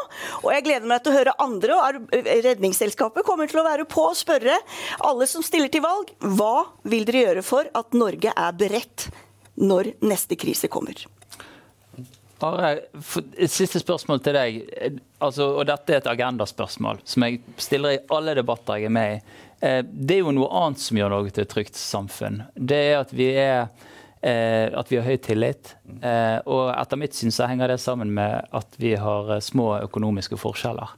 [0.42, 2.18] Og jeg gleder meg til å høre andre, og
[2.50, 4.58] Redningsselskapet kommer til å være på og spørre
[5.06, 9.08] alle som stiller til valg, hva vil dere gjøre for at Norge er beredt
[9.60, 11.00] når neste krise kommer?
[12.46, 12.72] Are,
[13.50, 14.58] siste spørsmål til deg.
[15.20, 19.16] Altså, og Dette er et agendaspørsmål som jeg stiller i alle debatter jeg er med
[19.16, 19.38] i.
[19.60, 22.42] Eh, det er jo noe annet som gjør Norge til et trygt samfunn.
[22.56, 23.68] Det er at vi, er,
[24.24, 25.74] eh, at vi har høy tillit.
[26.00, 30.40] Eh, og etter mitt syn så henger det sammen med at vi har små økonomiske
[30.40, 30.96] forskjeller.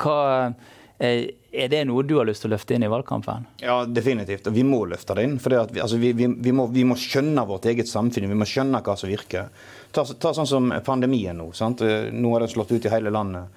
[0.00, 0.20] Hva
[0.98, 3.48] er det noe du har lyst til å løfte inn i valgkampen?
[3.62, 4.46] Ja, definitivt.
[4.46, 5.38] Og vi må løfte det inn.
[5.42, 8.28] For vi, altså, vi, vi, vi, må, vi, må, skjønne vårt eget samfunn.
[8.30, 9.50] Vi må skjønne hva som virker.
[9.94, 11.50] Ta, ta sånn som pandemien nå.
[11.56, 11.82] Sant?
[11.82, 13.50] Nå har den slått ut i hele landet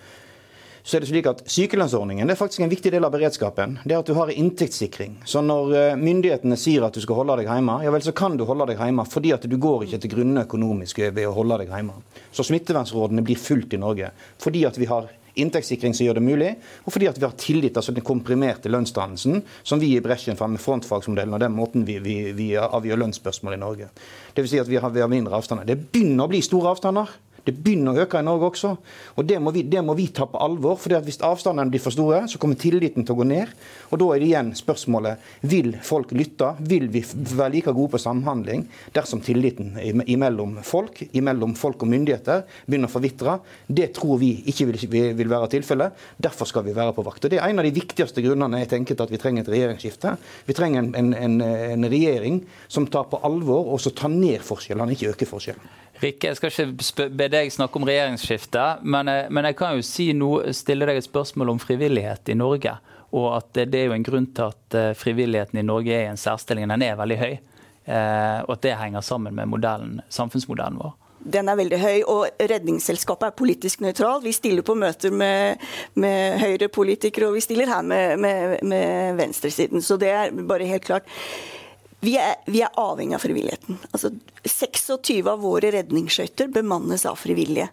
[0.88, 3.74] så er det slik at Sykelønnsordningen er faktisk en viktig del av beredskapen.
[3.84, 5.18] Det er at du har inntektssikring.
[5.28, 8.38] Så når eh, myndighetene sier at du skal holde deg hjemme, ja vel, så kan
[8.40, 11.60] du holde deg hjemme fordi at du går ikke til grunne økonomisk ved å holde
[11.60, 11.98] deg hjemme.
[12.32, 16.50] Så smittevernrådene blir fulgt i Norge fordi at vi har inntektssikring som gjør det mulig,
[16.86, 20.52] og fordi at vi har tillit altså den komprimerte lønnsdannelsen som vi i bresjen for
[20.52, 23.92] med frontfagsmodellen og den måten vi, vi, vi avgjør lønnsspørsmål i Norge.
[24.36, 24.52] Dvs.
[24.52, 25.68] Si at vi har, vi har mindre avstander.
[25.68, 27.16] Det begynner å bli store avstander.
[27.48, 28.74] Det begynner å øke i Norge også.
[29.16, 30.76] Og det må vi, det må vi ta på alvor.
[30.76, 33.54] for Hvis avstandene blir for store, så kommer tilliten til å gå ned.
[33.92, 36.54] Og da er det igjen spørsmålet vil folk lytte.
[36.68, 42.44] Vil vi være like gode på samhandling dersom tilliten imellom folk, imellom folk og myndigheter
[42.68, 43.38] begynner å forvitre?
[43.68, 46.06] Det tror vi ikke vil, vil være tilfellet.
[46.20, 47.24] Derfor skal vi være på vakt.
[47.24, 49.54] Og Det er en av de viktigste grunnene jeg tenker til at vi trenger et
[49.56, 50.18] regjeringsskifte.
[50.52, 54.92] Vi trenger en, en, en, regjering som tar på alvor og så tar ned forskjellene,
[54.98, 55.87] ikke øker forskjellene.
[55.98, 59.86] Rikke, jeg skal ikke be deg snakke om regjeringsskifte, men, eh, men, jeg kan jo
[59.86, 62.76] si noe, stille deg et spørsmål om frivillighet i Norge.
[63.18, 66.12] Og at det er jo en grunn til at eh, frivilligheten i Norge er i
[66.12, 66.68] en særstilling.
[66.70, 67.34] Den er veldig høy.
[67.88, 70.94] Eh, og at det henger sammen med modellen, samfunnsmodellen vår.
[71.28, 74.22] Den er veldig høy, og Redningsselskapet er politisk nøytral.
[74.24, 75.64] Vi stiller på møter med,
[75.98, 79.82] med Høyre-politikere, og vi stiller her med, med, med venstresiden.
[79.82, 81.10] Så det er bare helt klart.
[82.00, 83.80] Vi er, vi er, avhengig av frivilligheten.
[83.92, 84.12] Altså,
[84.46, 87.72] 26 av våre redningsskøyter bemannes av frivillige.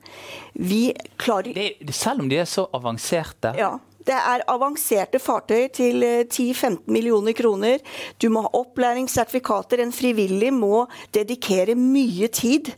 [0.57, 1.53] Vi klarer...
[1.53, 3.53] Det, selv om de er så avanserte?
[3.61, 3.75] Ja.
[4.05, 7.81] Det er avanserte fartøy til 10-15 eh, millioner kroner.
[8.21, 9.81] Du må ha opplæringssertifikater.
[9.81, 10.85] En frivillig må
[11.17, 12.73] dedikere mye tid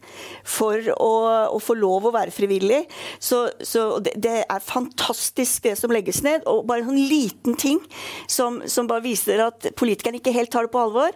[0.47, 1.13] for å,
[1.57, 2.85] å få lov å være frivillig.
[3.19, 6.47] Så, så det, det, er fantastisk det som legges ned.
[6.47, 7.83] Og bare en sånn liten ting
[8.31, 11.15] som, som bare viser at politikerne ikke helt tar det på alvor.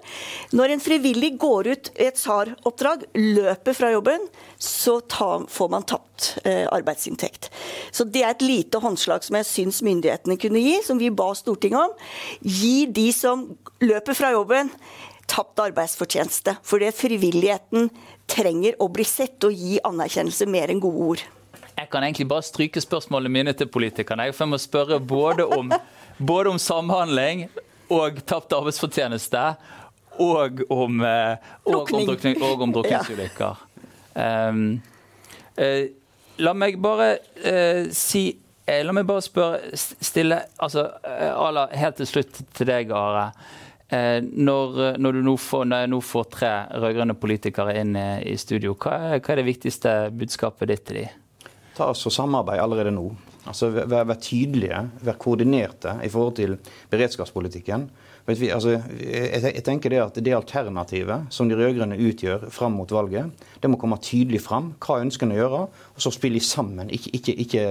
[0.57, 4.27] Når en frivillig går ut i et SAR-oppdrag, løper fra jobben,
[4.59, 6.10] så ta, får man tapt
[6.45, 7.51] eh, arbeidsinntekt.
[7.91, 11.31] Så det er et lite håndslag som jeg syns myndighetene kunne gi, som vi ba
[11.39, 11.95] Stortinget om,
[12.41, 13.47] gi de som
[13.85, 14.73] løper fra jobben,
[15.31, 16.57] tapt arbeidsfortjeneste.
[16.67, 17.91] For det frivilligheten
[18.31, 21.27] trenger å bli sett og gi anerkjennelse mer enn gode ord.
[21.81, 24.29] Jeg kan egentlig bare stryke spørsmålene mine til politikerne.
[24.35, 25.71] For jeg må spørre både om,
[26.19, 27.47] både om samhandling
[27.91, 29.45] og tapt arbeidsfortjeneste.
[30.21, 33.65] Og om, eh, og og om drukningsulykker.
[34.17, 34.49] Ja.
[34.51, 34.83] Um,
[35.57, 35.87] uh,
[36.41, 37.11] la meg bare
[37.45, 40.85] uh, si uh, La meg bare spørre, stille altså,
[41.75, 43.33] Helt til slutt til deg, Are.
[43.91, 49.17] Når, når, du nå får, når nå får tre rød-grønne politikere inn i studio, hva,
[49.17, 51.17] hva er det viktigste budskapet ditt til dem?
[51.81, 53.09] ta oss og samarbeid allerede nå.
[53.49, 56.57] Altså Vær, vær tydelige, vær koordinerte i forhold til
[56.93, 57.89] beredskapspolitikken.
[58.29, 63.71] Altså, jeg, tenker det at det alternativet som de rød-grønne utgjør fram mot valget, det
[63.71, 64.75] må komme tydelig fram.
[64.79, 65.65] Hva ønsker en å gjøre?
[65.97, 66.93] Og så spille sammen.
[66.95, 67.65] Ikke, ikke, ikke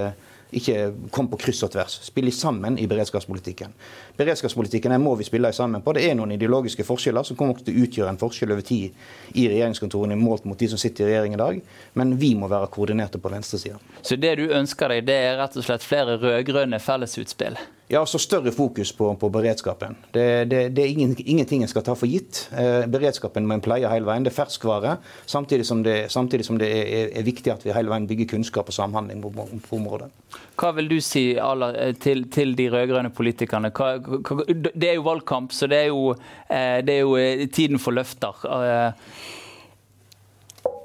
[0.50, 1.96] ikke kom på kryss og tvers.
[2.06, 3.72] Spille sammen i beredskapspolitikken.
[4.18, 5.94] Beredskapspolitikken må vi spille sammen på.
[5.94, 9.46] Det er noen ideologiske forskjeller som kommer til å utgjøre en forskjell over tid i
[9.52, 11.60] regjeringskontorene målt mot de som sitter i regjering i dag,
[11.94, 13.78] men vi må være koordinerte på venstresida.
[14.02, 17.58] Så det du ønsker deg, det er rett og slett flere rød-grønne fellesutspill?
[17.90, 19.96] Ja, så større fokus på, på beredskapen.
[20.14, 22.44] Det, det, det er ingen, ingenting en skal ta for gitt.
[22.54, 24.22] Eh, beredskapen må en pleie hele veien.
[24.22, 24.92] Det er ferskvare.
[25.26, 28.70] Samtidig som det, samtidig som det er, er, viktig at vi hele veien bygger kunnskap
[28.70, 30.06] og samhandling på, på området.
[30.54, 33.72] Hva vil du si Ala, til, til, de rød-grønne politikerne?
[33.74, 36.14] Hva, hva, det er jo valgkamp, så det er jo,
[36.46, 38.46] eh, det er jo eh, tiden for løfter.
[38.54, 39.28] Eh,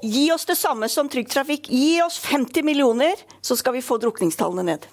[0.02, 1.70] Gi oss det samme som Trygg Trafikk.
[1.70, 4.90] Gi oss 50 millioner, så skal vi få drukningstallene ned.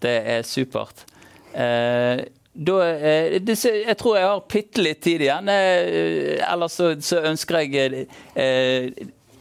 [0.00, 1.04] Det er supert.
[1.52, 5.48] Eh, da, eh, det, jeg tror jeg har bitte litt tid igjen.
[5.52, 8.90] Eh, ellers så, så, ønsker jeg eh,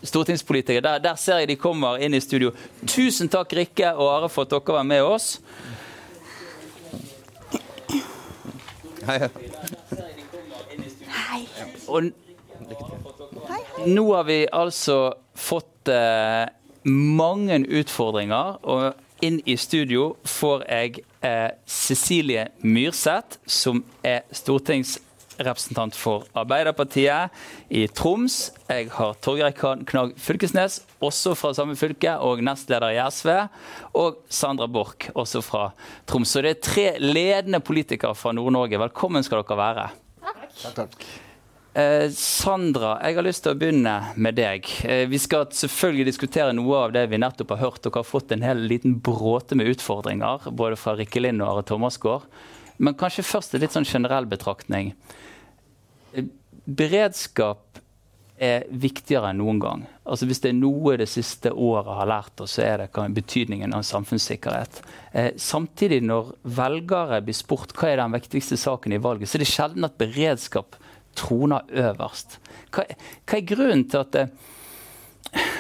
[0.04, 0.84] stortingspolitikere.
[0.86, 2.54] Der, der, ser jeg de kommer inn i studio.
[2.86, 5.40] Tusen takk, Rikke og Are, for at dere var med oss.
[9.10, 9.20] Hei.
[11.10, 11.44] Hei.
[11.90, 12.12] Og
[13.90, 14.98] nå har vi altså
[15.40, 16.46] fått eh,
[16.86, 18.60] mange utfordringer.
[18.64, 27.36] og inn i studio får jeg eh, Cecilie Myrseth, som er stortingsrepresentant for Arbeiderpartiet
[27.70, 28.40] i Troms.
[28.70, 29.56] Jeg har Torgeir
[29.90, 33.32] Knag Fylkesnes, også fra samme fylke, og nestleder i SV.
[34.00, 35.70] Og Sandra Borch, også fra
[36.10, 36.36] Troms.
[36.36, 38.82] Så det er tre ledende politikere fra Nord-Norge.
[38.90, 39.90] Velkommen skal dere være.
[40.30, 40.76] Takk.
[40.76, 41.10] takk.
[41.74, 44.66] Eh, Sandra, jeg har lyst til å begynne med deg.
[44.90, 47.84] Eh, vi skal selvfølgelig diskutere noe av det vi nettopp har hørt.
[47.84, 51.68] Dere har fått en hel liten bråte med utfordringer, både fra Rikke Lind og Are
[51.70, 52.26] Thomasgaard.
[52.82, 54.96] Men kanskje først en litt sånn generell betraktning.
[56.18, 56.26] Eh,
[56.66, 57.84] beredskap
[58.40, 59.88] er viktigere enn noen gang.
[60.10, 63.76] Altså Hvis det er noe det siste året har lært oss, så er det betydningen
[63.76, 64.80] av samfunnssikkerhet.
[65.36, 69.52] Samtidig, når velgere blir spurt hva er den viktigste saken i valget, så er det
[69.52, 70.80] sjelden at beredskap
[71.18, 72.40] troner øverst.
[72.74, 72.86] Hva,
[73.26, 74.26] hva er grunnen til at det,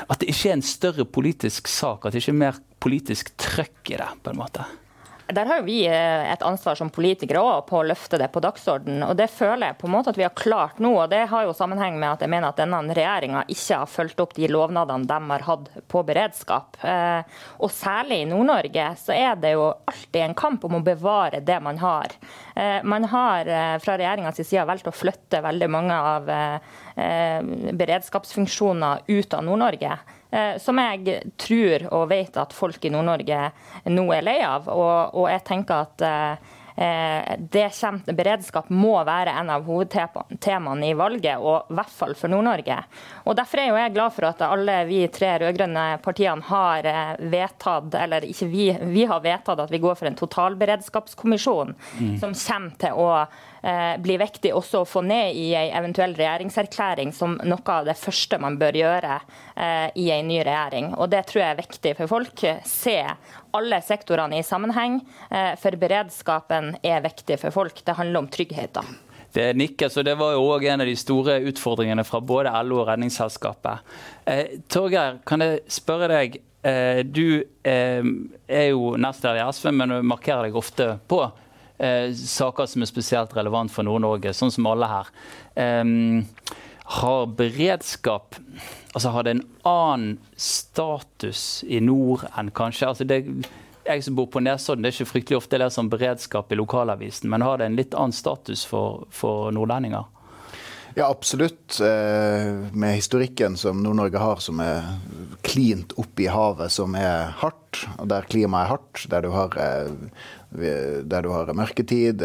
[0.10, 3.94] at det ikke er en større politisk sak, at det ikke er mer politisk trøkk
[3.94, 4.12] i det?
[4.24, 4.66] på en måte?
[5.30, 8.42] Der har jo vi eh, et ansvar som politikere også på å løfte det på
[8.42, 9.04] dagsordenen.
[9.06, 10.89] Og det føler jeg på en måte at vi har klart nå.
[11.04, 14.24] og Det har jo sammenheng med at jeg mener at denne regjeringa ikke har fulgt
[14.24, 16.80] opp de lovnadene de har hatt på beredskap.
[16.82, 17.22] Eh,
[17.62, 21.60] og særlig i Nord-Norge så er det jo alltid en kamp om å bevare det
[21.62, 22.18] man har.
[22.56, 23.46] Eh, man har
[23.84, 26.30] fra regjeringas side valgt å flytte veldig mange av
[27.80, 29.94] beredskapsfunksjoner ut av Nord-Norge.
[30.32, 33.50] Eh, som jeg tror og vet at folk i Nord-Norge
[33.89, 34.70] nå er lei av.
[34.70, 40.88] Og, og jeg tenker at eh, Eh, det kommer, beredskap må være en av hovedtemaene
[40.88, 42.78] i valget, og i hvert fall for Nord-Norge.
[43.26, 46.88] Og Derfor er jo jeg glad for at alle vi tre rød-grønne partiene har
[47.20, 52.15] vedtatt, eller ikke vi, vi har vedtatt at vi går for en totalberedskapskommisjon mm.
[52.24, 53.12] som kommer til å
[53.62, 57.98] eh, bli viktig også å få ned i en eventuell regjeringserklæring som noe av det
[58.00, 59.19] første man bør gjøre
[60.00, 60.93] i en ny regjering.
[60.95, 62.43] Og Det tror jeg er viktig for folk.
[62.63, 62.95] Se
[63.56, 65.00] alle sektorene i sammenheng.
[65.32, 67.84] Eh, for beredskapen er viktig for folk.
[67.86, 68.80] Det handler om trygghet.
[69.34, 72.82] Det nikkes, og det var jo òg en av de store utfordringene fra både LO
[72.82, 73.91] og Redningsselskapet.
[74.26, 76.39] Eh, Torgeir, kan jeg spørre deg.
[76.65, 78.10] Eh, du eh,
[78.49, 81.22] er jo nestleder i SV, men markerer deg ofte på
[81.80, 85.13] eh, saker som er spesielt relevant for Nord-Norge, sånn som alle her.
[85.55, 85.95] Eh,
[86.89, 88.36] har beredskap
[88.93, 93.23] altså har det en annen status i nord enn kanskje altså det,
[93.86, 96.57] Jeg som bor på Nesodden, det er ikke fryktelig ofte jeg leser om beredskap i
[96.59, 100.05] lokalavisen, men har det en litt annen status for, for nordlendinger?
[100.97, 101.80] Ja, absolutt.
[101.80, 104.86] Eh, med historikken som Nord-Norge har, som er
[105.45, 109.57] klint opp i havet, som er hardt og der klimaet er hardt, der du har,
[110.50, 112.24] der du har mørketid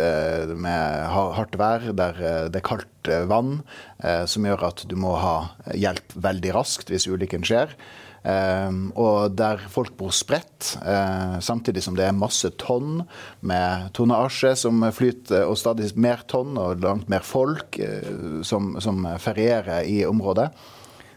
[0.57, 2.17] med hardt vær, der
[2.49, 3.59] det er kaldt vann,
[4.01, 5.35] som gjør at du må ha
[5.77, 7.77] hjelp veldig raskt hvis ulykken skjer.
[8.25, 10.79] Um, og der folk bor spredt,
[11.45, 13.03] samtidig som det er masse tonn
[13.45, 17.77] med tonnasje som flyter, og stadig mer tonn og langt mer folk
[18.49, 20.49] som, som ferierer i området,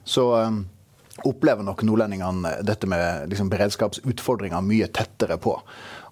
[0.03, 0.65] så um,
[1.25, 5.55] opplever nok nordlendingene dette med liksom, beredskapsutfordringer mye tettere på.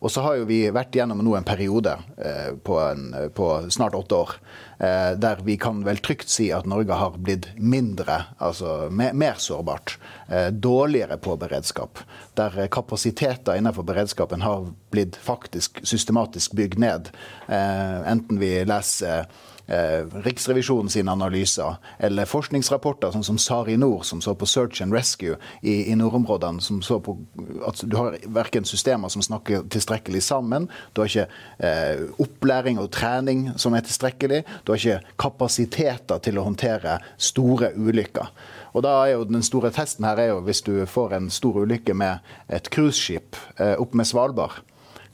[0.06, 3.96] Og så har jo vi vært gjennom nå en periode eh, på, en, på, snart
[3.98, 4.34] åtte år
[4.78, 9.40] eh, der vi kan vel trygt si at Norge har blitt mindre, altså mer, mer
[9.42, 9.96] sårbart.
[10.28, 12.04] Eh, dårligere på beredskap.
[12.38, 17.10] Der kapasiteter innenfor beredskapen har blitt faktisk systematisk bygd ned.
[17.48, 19.30] Enten vi leser
[19.68, 25.92] Riksrevisjonen sine analyser, eller forskningsrapporter sånn som SARI-Nord, som så på search and rescue i,
[25.92, 27.18] i nordområdene, som så på
[27.66, 31.26] at du har verken systemer som snakker tilstrekkelig sammen, du har ikke
[31.66, 37.74] eh, opplæring og trening som er tilstrekkelig, du har ikke kapasiteter til å håndtere store
[37.74, 38.30] ulykker.
[38.76, 41.62] Og da er jo Den store testen her er jo hvis du får en stor
[41.64, 42.20] ulykke med
[42.52, 44.62] et cruiseskip eh, opp med Svalbard.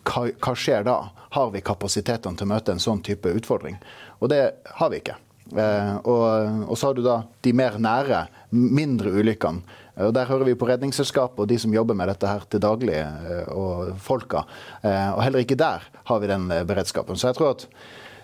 [0.02, 0.98] Hva, hva, skjer da?
[1.32, 3.78] Har vi kapasitetene til å møte en sånn type utfordring?
[4.22, 4.42] Og det
[4.78, 5.18] har vi ikke.
[5.52, 9.80] Eh, og, og, så har du da de mer nære, mindre ulykkene.
[10.02, 12.96] Og Der hører vi på Redningsselskapet og de som jobber med dette her til daglig,
[13.02, 14.46] eh, og folka.
[14.82, 17.20] Eh, og heller ikke der har vi den eh, beredskapen.
[17.20, 17.68] Så jeg tror at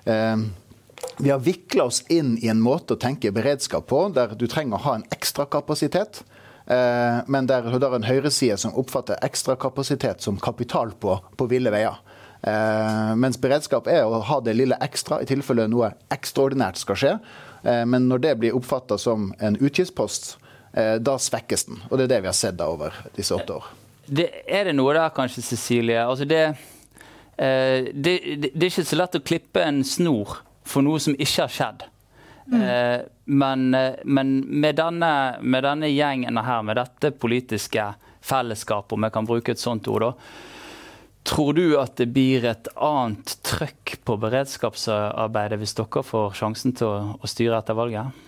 [0.08, 0.48] eh,
[1.20, 4.80] vi har vikla oss inn i en måte å tenke beredskap på, der du trenger
[4.80, 6.24] å ha en ekstra kapasitet.
[6.68, 11.50] Eh, men der du har en høyreside som oppfatter ekstra kapasitet som kapital på, på
[11.52, 12.00] ville veier.
[12.42, 17.14] Eh, mens beredskap er å ha det lille ekstra i tilfelle noe ekstraordinært skal skje.
[17.64, 20.36] Eh, men når det blir oppfatta som en utgiftspost,
[20.74, 21.82] eh, da svekkes den.
[21.90, 23.70] Og det er det vi har sett da over disse åtte år.
[24.08, 26.00] Det, er det noe der kanskje, Cecilie?
[26.06, 26.56] Altså det,
[27.38, 31.44] det, det, det, er ikke så lett å klippe en snor for noe som ikke
[31.44, 31.88] har skjedd.
[32.48, 32.64] Mm.
[33.28, 33.66] Men,
[34.08, 35.10] men med, denne,
[35.44, 37.90] med, denne, gjengen her, med dette politiske
[38.24, 40.14] fellesskapet, om jeg kan bruke et sånt ord, da,
[41.28, 46.88] Tror du at det blir et annet trøkk på beredskapsarbeidet hvis dere får sjansen til
[46.88, 48.24] å, å styre etter valget?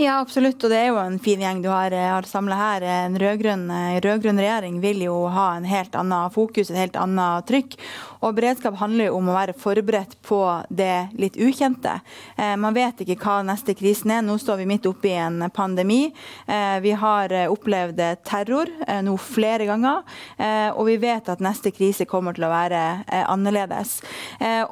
[0.00, 0.62] Ja, absolutt.
[0.62, 2.84] Og det er jo en fin gjeng du har, har samla her.
[2.86, 7.74] En rød-grønn regjering vil jo ha en helt annen fokus, et helt annet trykk.
[8.22, 10.38] Og beredskap handler jo om å være forberedt på
[10.70, 11.98] det litt ukjente.
[12.36, 14.22] Eh, man vet ikke hva neste krisen er.
[14.26, 16.08] Nå står vi midt oppe i en pandemi.
[16.46, 20.02] Eh, vi har eh, opplevd terror eh, nå flere ganger.
[20.38, 23.98] Eh, og vi vet at neste krise kommer til å være eh, annerledes.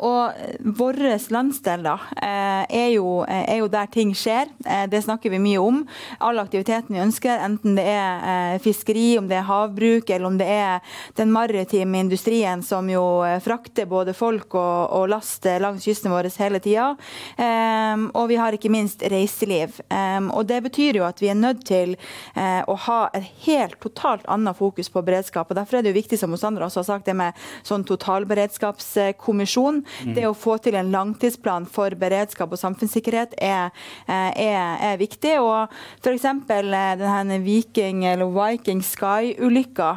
[0.06, 0.34] og
[0.78, 0.98] vår
[1.32, 4.50] landsdel da, er jo, er, jo, der ting skjer.
[4.90, 5.82] det snakker vi mye om.
[6.18, 10.46] All aktiviteten vi ønsker, enten det er fiskeri, om det er havbruk eller om det
[10.50, 13.02] er den maritime industrien som jo
[13.44, 16.88] frakter både folk og, og last langs kysten vår hele tida.
[17.36, 19.80] Um, og vi har ikke minst reiseliv.
[19.90, 21.96] Um, og det betyr jo at vi er nødt til
[22.36, 25.50] uh, å ha et helt totalt annet fokus på beredskap.
[25.50, 27.36] og Derfor er det jo viktig, som Sandra også har sagt, det med
[27.66, 29.82] sånn totalberedskapskommisjon.
[30.06, 30.14] Mm.
[30.16, 33.72] Det å få til en langtidsplan for beredskap og samfunnssikkerhet er,
[34.06, 34.60] eh, er,
[34.92, 35.05] er viktig.
[35.40, 36.26] Og f.eks.
[36.26, 39.90] Eh, denne Viking eller Viking Sky-ulykka.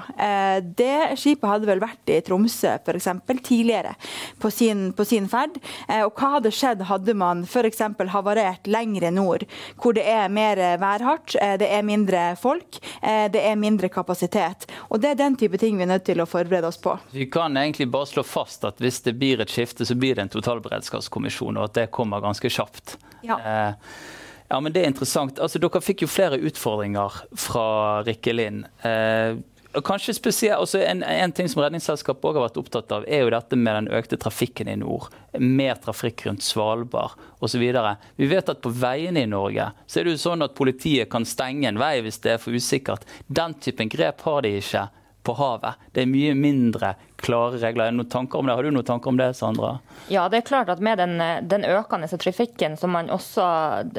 [0.79, 3.95] Det skipet hadde vel vært i Tromsø, for eksempel, tidligere
[4.39, 5.57] på sin, på sin ferd.
[5.87, 7.81] Eh, og hva hadde skjedd hadde man f.eks.
[8.13, 9.45] havarert lengre nord,
[9.81, 14.69] hvor det er mer værhardt, eh, det er mindre folk, eh, det er mindre kapasitet.
[14.89, 16.97] Og Det er den type ting vi er nødt til å forberede oss på.
[17.11, 20.27] Vi kan egentlig bare slå fast at hvis det blir et skifte, så blir det
[20.27, 22.97] en totalberedskapskommisjon, og at det kommer ganske kjapt.
[23.23, 23.39] Ja.
[23.39, 23.73] Eh,
[24.49, 25.39] ja, men Det er interessant.
[25.39, 27.69] Altså, Dere fikk jo flere utfordringer fra
[28.07, 28.65] Rikke Lind.
[28.85, 29.37] Eh,
[29.85, 33.29] Kanskje spesielt, også en, en, ting som Redningsselskapet også har vært opptatt av, er jo
[33.29, 35.11] dette med den økte trafikken i nord.
[35.37, 37.61] Mer trafikk rundt Svalbard osv.
[38.17, 41.27] Vi vet at på veiene i Norge så er det jo sånn at politiet kan
[41.27, 43.05] stenge en vei hvis det er for usikkert.
[43.27, 44.87] Den typen grep har de ikke
[45.23, 45.79] på havet.
[45.93, 47.91] Det er mye mindre klare regler.
[47.91, 49.77] Har du noen tanker om det, Sandra?
[50.07, 53.45] Ja, det er klart at med den, den økende trafikken som man også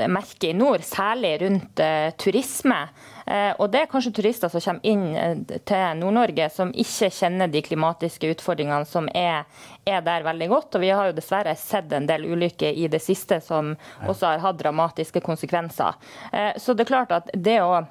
[0.08, 2.86] merker i nord, særlig rundt uh, turisme,
[3.30, 7.50] Eh, og det er kanskje turister som kommer inn eh, til Nord-Norge som ikke kjenner
[7.52, 9.44] de klimatiske utfordringene som er,
[9.84, 10.74] er, der veldig godt.
[10.74, 13.76] Og vi har jo dessverre sett en del ulykker i det siste som
[14.08, 15.98] også har hatt dramatiske konsekvenser.
[16.32, 17.84] Eh, så det er klart at det å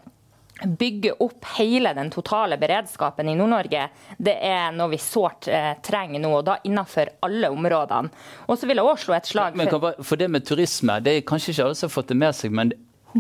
[0.64, 3.88] bygge opp hele den totale beredskapen i Nord-Norge,
[4.18, 8.12] det er noe vi sårt eh, trenger nå, og da innenfor alle områdene.
[8.48, 9.80] Og så vil jeg òg slå et slag for...
[9.88, 12.38] Men, for det med turisme, det er kanskje ikke alle som har fått det med
[12.38, 12.76] seg, men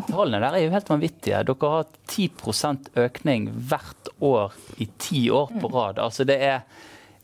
[0.05, 1.39] Tallene der er jo helt vanvittige.
[1.47, 5.97] Dere har 10% økning hvert år i ti år på rad.
[6.03, 6.59] Altså det er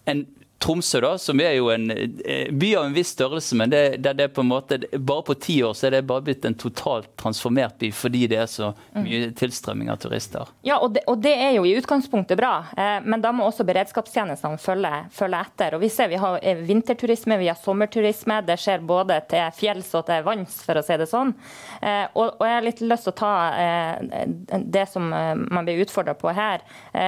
[0.10, 0.24] en
[0.66, 4.16] Tromsø, da, som er jo en eh, by av en viss størrelse, men det, det,
[4.18, 7.12] det på en måte, bare på ti år så er det bare blitt en totalt
[7.22, 9.04] transformert by fordi det er så mm.
[9.04, 10.50] mye tilstrømming av turister.
[10.66, 13.66] Ja, og det, og det er jo i utgangspunktet bra, eh, men da må også
[13.68, 15.78] beredskapstjenestene følge, følge, etter.
[15.78, 18.42] Og Vi ser vi har eh, vinterturisme, vi har sommerturisme.
[18.48, 21.36] Det skjer både til fjells og til vanns, for å si det sånn.
[21.82, 24.26] Eh, og, og, jeg har litt lyst til å ta eh,
[24.66, 26.66] det som eh, man blir utfordra på her.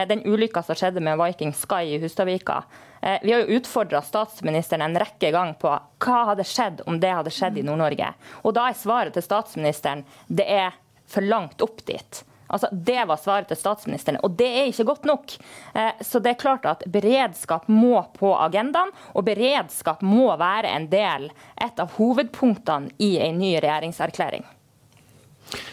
[0.09, 2.61] den ulykka som skjedde med Viking Sky i Hustadvika.
[3.07, 5.69] Eh, vi har jo utfordra statsministeren en rekke ganger på
[6.03, 8.09] hva hadde skjedd om det hadde skjedd i Nord-Norge.
[8.43, 10.73] Og da er svaret til statsministeren det er
[11.07, 12.23] for langt opp dit.
[12.47, 15.35] Altså, Det var svaret til statsministeren, og det er ikke godt nok.
[15.73, 20.89] Eh, så det er klart at beredskap må på agendaen, og beredskap må være en
[20.91, 24.43] del, et av hovedpunktene i en ny regjeringserklæring.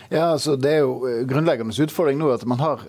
[0.09, 2.87] Ja, altså Det er jo eh, grunnleggende utfordring nå at man, har,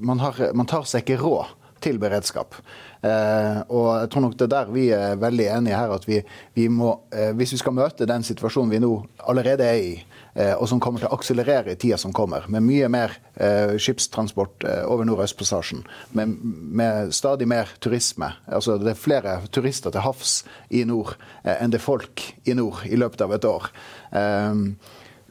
[0.00, 2.56] man, har, man tar seg ikke råd til beredskap.
[3.00, 6.20] Eh, og jeg tror nok det er der vi er veldig enige her, at vi,
[6.56, 8.92] vi må, eh, hvis vi skal møte den situasjonen vi nå
[9.30, 9.94] allerede er i,
[10.34, 13.76] eh, og som kommer til å akselerere i tida som kommer, med mye mer eh,
[13.80, 15.84] skipstransport eh, over Nordøstpassasjen,
[16.18, 16.36] med,
[16.80, 21.72] med, stadig mer turisme, altså det er flere turister til havs i nord eh, enn
[21.72, 23.70] det er folk i nord i løpet av et år,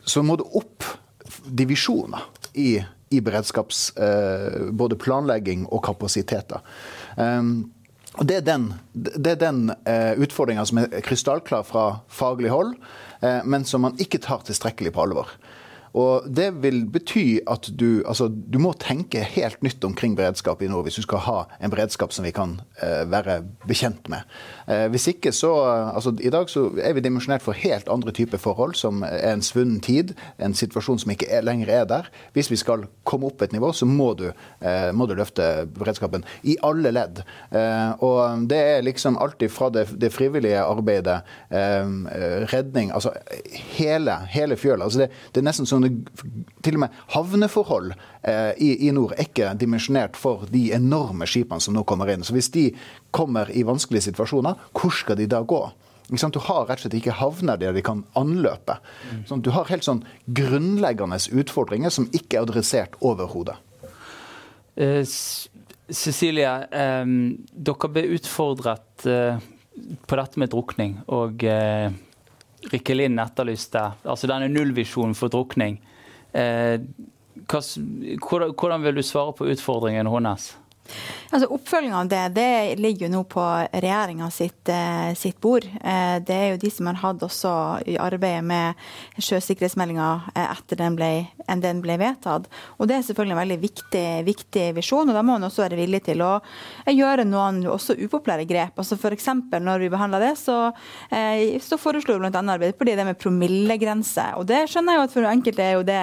[0.10, 0.86] så må det opp
[1.60, 2.24] divisjoner
[2.58, 2.80] i
[3.10, 6.62] i beredskaps eh, både planlegging og kapasiteter.
[8.20, 12.74] Og Det er den, det er den uh, utfordringa som er krystallklar fra faglig hold,
[13.22, 15.30] uh, men som man ikke tar tilstrekkelig på alvor.
[15.94, 20.70] Og Det vil bety at du, altså, du må tenke helt nytt omkring beredskap i
[20.70, 24.28] nord hvis du skal ha en beredskap som vi kan eh, være bekjent med.
[24.68, 25.52] Eh, hvis ikke så,
[25.96, 29.46] altså I dag så er vi dimensjonert for helt andre typer forhold, som er en
[29.46, 32.10] svunnen tid, en situasjon som ikke er, lenger er der.
[32.34, 34.28] Hvis vi skal komme opp et nivå, så må du,
[34.62, 37.24] eh, må du løfte beredskapen i alle ledd.
[37.52, 41.86] Eh, og Det er liksom alltid fra det, det frivillige arbeidet, eh,
[42.54, 43.14] redning, altså
[43.78, 44.84] hele, hele fjøla.
[44.84, 49.16] Altså det, det er nesten sånn sånne til og med havneforhold eh, i, i, nord
[49.16, 52.26] er ikke dimensjonert for de enorme skipene som nå kommer inn.
[52.28, 52.70] Så hvis de
[53.16, 55.64] kommer i vanskelige situasjoner, hvor skal de da gå?
[56.10, 58.80] Du har rett og slett ikke havner der de kan anløpe.
[59.30, 63.60] Sånn, du har helt sånn grunnleggende utfordringer som ikke er adressert overhodet.
[64.74, 67.14] Eh, Cecilie, eh,
[67.54, 69.38] dere ble utfordret uh,
[70.10, 71.02] på dette med drukning.
[71.08, 71.50] og...
[72.72, 75.80] Rikke Lind etterlyste, altså denne nullvisjonen for drukning.
[76.36, 76.82] Eh,
[77.49, 80.51] hvordan vil du svare på utfordringen hennes?
[81.30, 85.66] Altså Oppfølginga av det det ligger jo nå på regjeringa sitt, eh, sitt, bord.
[85.66, 87.51] Eh, det er jo de som har hatt også
[87.86, 88.74] i arbeidet med
[89.22, 91.12] sjøsikkerhetsmeldinga eh, etter den ble,
[91.50, 92.47] enn den ble vedtatt.
[92.78, 95.80] Og Det er selvfølgelig en veldig viktig, viktig visjon, og da må man også være
[95.80, 96.32] villig til å
[96.89, 98.80] gjøre noen også upopulære grep.
[98.80, 99.30] Altså F.eks.
[99.60, 100.58] når vi behandla det, så,
[101.10, 102.32] så foreslo bl.a.
[102.39, 104.26] Arbeiderpartiet det med promillegrense.
[104.39, 106.02] Og det skjønner jeg jo at for enkelte er jo det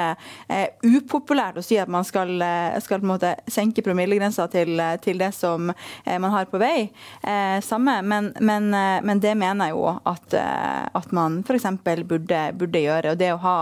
[0.87, 2.37] upopulært å si at man skal,
[2.85, 6.89] skal på en måte senke promillegrensa til, til det som eh, man har på vei.
[7.23, 11.69] Eh, samme, men, men, eh, men, det mener jeg jo at, at man f.eks.
[12.07, 13.13] Burde, burde gjøre.
[13.13, 13.57] og Det å ha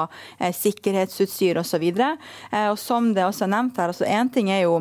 [0.54, 1.84] sikkerhetsutstyr osv.
[1.94, 2.24] Og,
[2.70, 4.80] og som det også er nevnt her, altså én ting er jo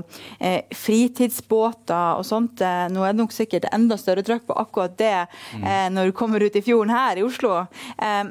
[0.76, 2.62] fritidsbåter og sånt.
[2.62, 5.26] Nå er det nok sikkert enda større trøkk på akkurat det
[5.56, 5.66] mm.
[5.96, 7.64] når du kommer ut i fjorden her i Oslo.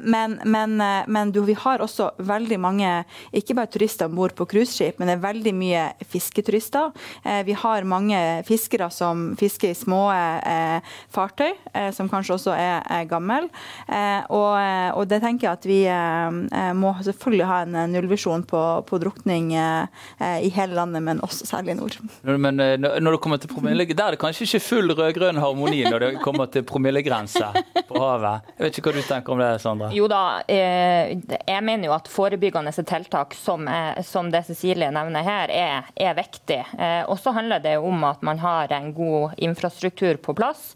[0.03, 2.91] Men, men, men du, vi har også veldig mange,
[3.35, 6.93] ikke bare turister om bord på cruiseskip, men det er veldig mye fisketurister.
[7.47, 13.07] Vi har mange fiskere som fisker i små eh, fartøy, eh, som kanskje også er,
[13.09, 13.23] gammel.
[13.23, 13.49] gamle.
[13.87, 18.45] Eh, og, eh, og, det tenker jeg at vi eh, må selvfølgelig ha en nullvisjon
[18.49, 18.52] på,
[18.89, 21.97] på drukning i hele landet, men også særlig i nord.
[22.23, 26.05] Men når det kommer til promille, der er det kanskje ikke full rød-grønn harmoni når
[26.05, 27.49] det kommer til promillegrense
[27.89, 28.49] på havet?
[28.57, 29.91] Jeg vet ikke hva du tenker om det, Sandra?
[29.95, 33.67] Jo da, jeg mener jo at forebyggende tiltak som,
[34.05, 36.61] som det Cecilie nevner her, er, er viktig.
[37.09, 40.73] Og så handler det om at man har en god infrastruktur på plass.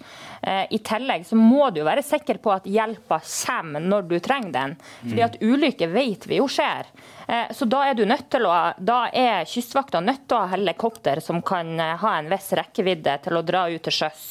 [0.47, 4.53] Eh, I tillegg så må du være sikker på at hjelpa kommer når du trenger
[4.53, 4.75] den.
[5.01, 6.87] Fordi at ulykker vet vi jo skjer.
[7.27, 11.73] Eh, så da er, å, da er Kystvakta nødt til å ha helikopter som kan
[11.83, 14.23] eh, ha en viss rekkevidde til å dra ut til sjøs.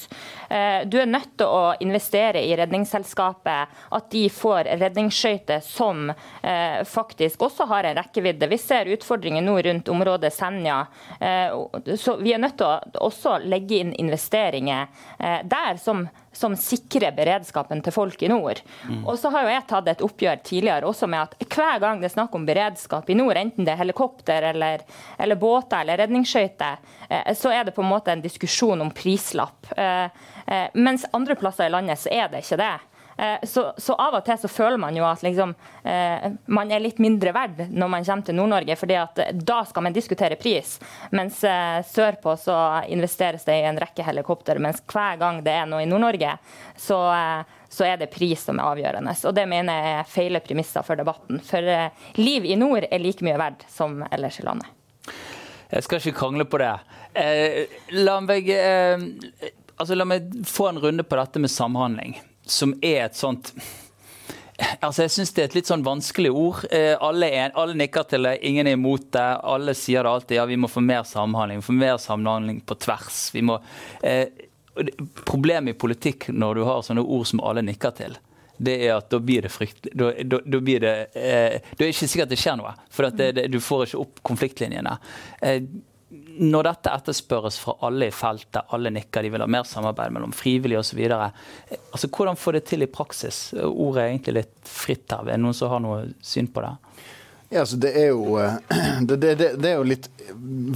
[0.48, 6.10] Du er nødt til å investere i Redningsselskapet, at de får redningsskøyter som
[6.86, 8.48] faktisk også har en rekkevidde.
[8.50, 10.78] Vi ser utfordringer nå rundt området Senja.
[11.98, 14.86] Så vi er nødt til å også legge inn investeringer
[15.50, 16.06] der som
[16.36, 18.60] som sikrer beredskapen til folk i nord.
[18.88, 19.04] Mm.
[19.04, 22.10] Og så har jo jeg tatt et oppgjør tidligere også med at hver gang det
[22.10, 24.84] er snakk om beredskap i nord, enten det er helikopter eller,
[25.18, 29.72] eller båter eller redningsskøyter, eh, så er det på en måte en diskusjon om prislapp.
[29.76, 30.08] Eh,
[30.46, 32.74] eh, mens andre plasser i landet så er det ikke det.
[33.16, 35.54] Eh, så, så, av og til så føler man jo at liksom,
[35.88, 39.62] eh, man er litt mindre verd når man kommer til Nord-Norge, fordi at eh, da
[39.64, 40.76] skal man diskutere pris.
[41.16, 42.56] Mens sørpå så
[42.92, 46.36] investeres det i en rekke helikopter, mens hver gang det er noe i Nord-Norge,
[46.76, 47.00] så,
[47.72, 49.16] så er det pris som er avgjørende.
[49.28, 51.40] Og det mener jeg er feile premisser for debatten.
[51.44, 54.68] For liv i nord er like mye verdt som ellers i landet.
[55.72, 56.72] Jeg skal ikke krangle på det.
[57.16, 59.06] Eh, la, meg, eh,
[59.76, 63.52] altså, la meg få en runde på dette med samhandling som er et sånt
[64.56, 66.62] Altså, jeg syns det er et litt sånn vanskelig ord.
[66.72, 69.24] Eh, alle, er, alle, nikker til det, ingen er imot det.
[69.44, 70.36] Alle sier det alltid.
[70.38, 71.60] Ja, vi må få mer samhandling.
[71.60, 73.18] Få mer samhandling på tvers.
[73.34, 73.58] Vi må,
[74.00, 74.30] eh,
[75.28, 78.16] problemet i politikk når du har sånne ord som alle nikker til,
[78.56, 81.90] det er at da blir det fryktelig Da, da, da blir det eh, Det er
[81.92, 82.72] ikke sikkert det skjer noe.
[82.88, 84.96] For det, det, du får ikke opp konfliktlinjene.
[85.44, 85.60] Eh,
[86.08, 90.34] når dette etterspørres fra alle i feltet, alle nikker, de vil ha mer samarbeid mellom
[90.36, 91.00] frivillige osv.
[91.10, 93.48] Altså, hvordan få det til i praksis?
[93.58, 95.26] Ordet er egentlig litt fritt her.
[95.26, 96.76] Er det noen som har noe syn på det?
[97.48, 98.38] Ja, altså det, er jo,
[99.08, 100.08] det, det, det, er jo, litt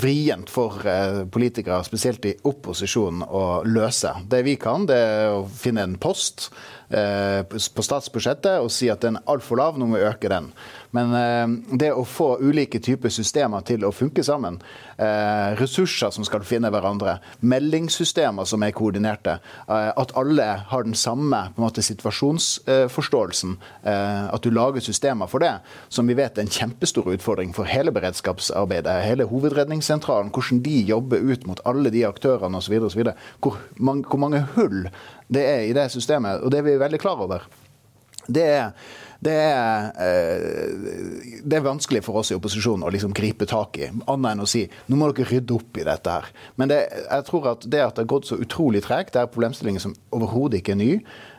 [0.00, 4.12] vrient for eh, politikere, spesielt i opposisjon, å løse.
[4.30, 9.04] Det vi kan, det er å finne en post eh, på statsbudsjettet og si at
[9.04, 10.48] den er altfor lav, nå må vi øke den.
[10.96, 14.58] Men eh, det å få ulike typer systemer til å funke sammen,
[14.98, 19.38] eh, ressurser som skal finne hverandre, meldingssystemer som er koordinerte,
[19.68, 23.52] eh, at alle har den samme måte, situasjonsforståelsen,
[23.84, 25.52] at du lager systemer for det,
[25.88, 31.24] som vi vet er en kjempestor utfordring for hele beredskapsarbeidet, hele hovedredningssentralen, hvordan de jobber
[31.24, 32.76] ut mot alle de aktørene osv.
[33.40, 34.90] Hvor, hvor mange hull
[35.30, 37.46] det er i det systemet, og det er vi veldig klar over.
[38.30, 38.74] Det er
[39.20, 43.90] det er, eh, det er, vanskelig for oss i opposisjonen å liksom gripe tak i,
[43.90, 46.30] annet enn å si nå må dere rydde opp i dette her.
[46.56, 49.32] Men det, jeg tror at det at det har gått så utrolig tregt, det er
[49.32, 50.90] problemstillinger som overhodet ikke er ny,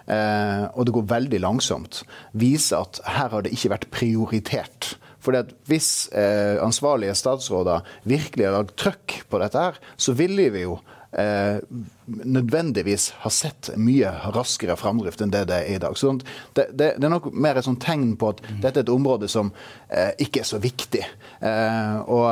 [0.05, 2.03] eh, og det går veldig langsomt,
[2.37, 4.93] viser at her har det ikke vært prioritert.
[5.21, 10.49] Fordi at Hvis eh, ansvarlige statsråder virkelig har lagd trøkk på dette, her, så ville
[10.53, 10.79] vi jo
[11.11, 11.57] eh,
[12.05, 15.97] nødvendigvis har sett mye raskere framdrift enn det det er i dag.
[15.97, 16.13] Så
[16.53, 19.29] det, det, det er nok mer et sånt tegn på at dette er et område
[19.31, 19.51] som
[19.89, 21.03] eh, ikke er så viktig.
[21.39, 22.27] Eh, og,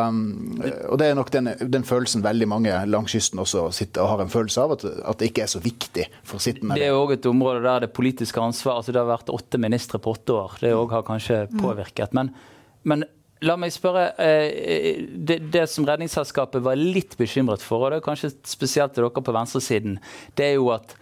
[0.90, 4.26] og, det er nok den, den, følelsen veldig mange langs kysten også sitter og har
[4.26, 6.80] en følelse av, at, at det ikke er så viktig for sittende.
[6.80, 10.00] Det er òg et område der det politiske ansvaret altså Det har vært åtte ministre
[10.02, 10.60] på åtte år.
[10.62, 12.14] Det òg har kanskje påvirket.
[12.16, 12.32] Men,
[12.88, 13.04] men
[13.48, 18.08] La meg spørre, eh, det, det, som Redningsselskapet var litt bekymret for, og det er
[18.10, 19.96] kanskje spesielt til dere på venstresiden,
[20.36, 20.98] det er jo at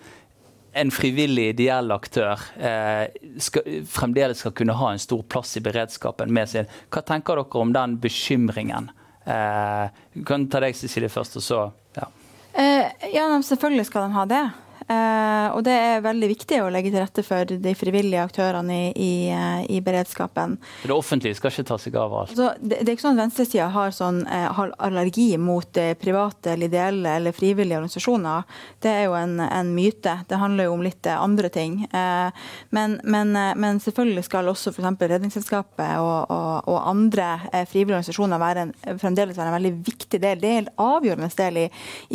[0.77, 3.07] en frivillig, ideell aktør eh,
[3.41, 6.69] skal, fremdeles skal kunne ha en stor plass i beredskapen med sin.
[6.93, 8.91] Hva tenker dere om den bekymringen?
[9.25, 11.63] Eh, kan ta deg, Cecilie, først, og så
[11.97, 12.11] ja.
[12.53, 14.45] Eh, ja, selvfølgelig skal de ha det.
[14.87, 18.91] Uh, og det er veldig viktig å legge til rette for de frivillige aktørene i,
[18.95, 20.55] i, uh, i beredskapen.
[20.87, 22.31] Det offentlige skal ikke ta seg av alt?
[22.31, 26.53] Altså, det, det, er ikke sånn at venstresida har, sånn, uh, har allergi mot private
[26.53, 28.45] eller ideelle eller frivillige organisasjoner.
[28.83, 30.13] Det er jo en, en myte.
[30.29, 31.75] Det handler jo om litt andre ting.
[31.91, 35.03] Men, men, men, selvfølgelig skal også f.eks.
[35.07, 37.27] Redningsselskapet og, og, og, andre
[37.69, 40.41] frivillige organisasjoner være en, fremdeles være en veldig viktig del.
[40.41, 41.67] Det er en helt avgjørende del i,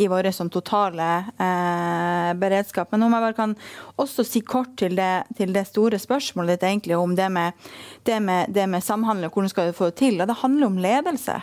[0.03, 1.09] i vår sånn, totale
[2.39, 2.91] beredskap beredskap.
[2.91, 3.55] Men om jeg bare kan
[3.97, 7.53] også si kort til det, til det store spørsmålet ditt egentlig om det med,
[8.05, 10.21] det med, det med samhandling og hvordan skal du få det til.
[10.21, 11.41] Og det handler om ledelse.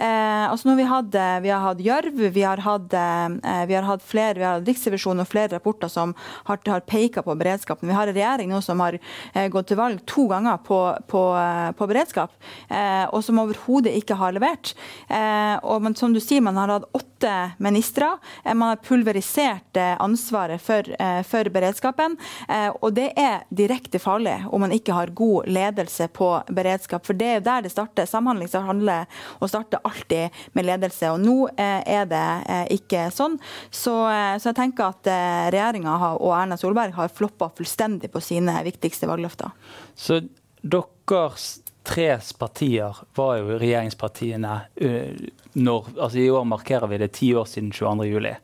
[0.00, 3.84] Eh, altså når vi, hadde, vi har hatt Gjørv, vi har hatt, eh, vi har
[3.84, 6.14] hatt flere, vi har hatt Riksrevisjonen og flere rapporter som
[6.48, 7.90] har, har peka på beredskapen.
[7.90, 10.80] Vi har en regjering nå som har eh, gått til valg to ganger på,
[11.10, 12.32] på, eh, på beredskap,
[12.68, 14.72] eh, og som overhodet ikke har levert.
[15.08, 18.14] Eh, og man, som du sier, man har hatt åtte ministre.
[18.46, 20.86] man har pulverisert ansvaret for,
[21.28, 22.16] for beredskapen.
[22.80, 27.04] og det er direkte farlig om man ikke har god ledelse på beredskap.
[27.04, 28.08] For det er jo der det starter.
[28.08, 29.04] Samhandling handler
[29.36, 31.12] om å starte alltid med ledelse.
[31.14, 33.38] Og nå eh, er det eh, ikke sånn.
[33.70, 35.10] Så, eh, så jeg tenker at
[35.54, 39.52] regjeringa og Erna Solberg har floppa fullstendig på sine viktigste valgløfter.
[39.94, 40.22] Så
[40.60, 41.50] deres
[41.86, 44.56] tre partier var jo regjeringspartiene
[45.56, 48.36] når, altså I år markerer vi det ti år siden 22.07.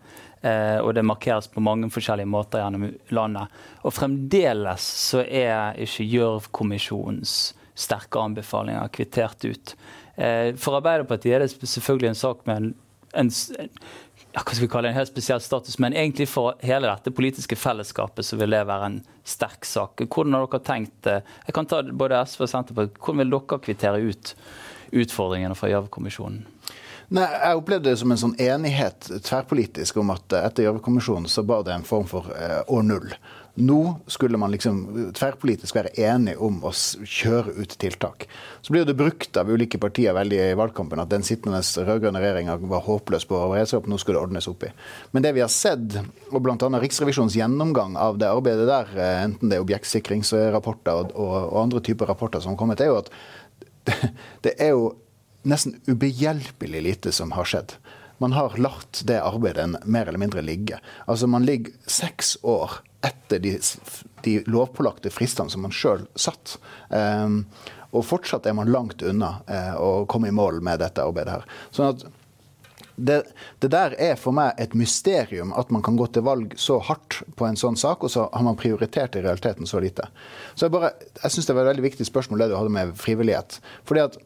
[0.47, 3.55] Eh, og det markeres på mange forskjellige måter gjennom landet.
[3.87, 9.75] Og fremdeles så er ikke Gjørv-kommisjonens sterke anbefalinger kvittert ut.
[10.17, 12.75] Eh, for Arbeiderpartiet er det selvfølgelig en sak med en,
[13.23, 13.31] en
[14.37, 17.13] ja, hva skal vi kalle det, en helt spesiell status, men egentlig for hele dette
[17.17, 20.03] politiske fellesskapet så vil det være en sterk sak.
[20.05, 22.99] Hvordan har dere tenkt eh, Jeg kan ta både SV og Senterpartiet.
[23.01, 24.35] Hvordan vil dere kvittere ut
[24.97, 26.45] utfordringene fra Gjørv-kommisjonen?
[27.17, 31.65] Nei, Jeg opplevde det som en sånn enighet tverrpolitisk om at etter Gjørv-kommisjonen så var
[31.67, 33.13] det en form for eh, år null.
[33.59, 38.27] Nå skulle man liksom tverrpolitisk være enig om å kjøre ut tiltak.
[38.61, 42.59] Så blir det brukt av ulike partier veldig i valgkampen at den sittende rød-grønne regjeringa
[42.69, 44.71] var håpløs på beredskap, nå skulle det ordnes opp i.
[45.17, 45.97] Men det vi har sett,
[46.29, 46.69] og bl.a.
[46.85, 51.81] Riksrevisjonens gjennomgang av det arbeidet der, eh, enten det er objektsikringsrapporter og, og, og andre
[51.89, 53.13] typer rapporter som har kommet, er jo at
[53.89, 54.13] det,
[54.45, 54.91] det er jo
[55.49, 57.79] nesten ubehjelpelig lite som har skjedd
[58.19, 60.79] man har latt det arbeidet mer eller mindre ligge.
[61.05, 63.55] Altså Man ligger seks år etter de,
[64.27, 66.59] de lovpålagte fristene som man sjøl satt.
[66.91, 67.45] Um,
[67.95, 71.51] og fortsatt er man langt unna uh, å komme i mål med dette arbeidet her.
[71.71, 72.07] Sånn at
[72.97, 73.23] det,
[73.61, 77.21] det, der er for meg et mysterium, at man kan gå til valg så hardt
[77.37, 80.09] på en sånn sak, og så har man prioritert i realiteten så lite.
[80.55, 82.95] Så Jeg, bare, jeg syns det var et veldig viktig spørsmål det du hadde med
[83.01, 83.61] frivillighet.
[83.89, 84.17] Fordi at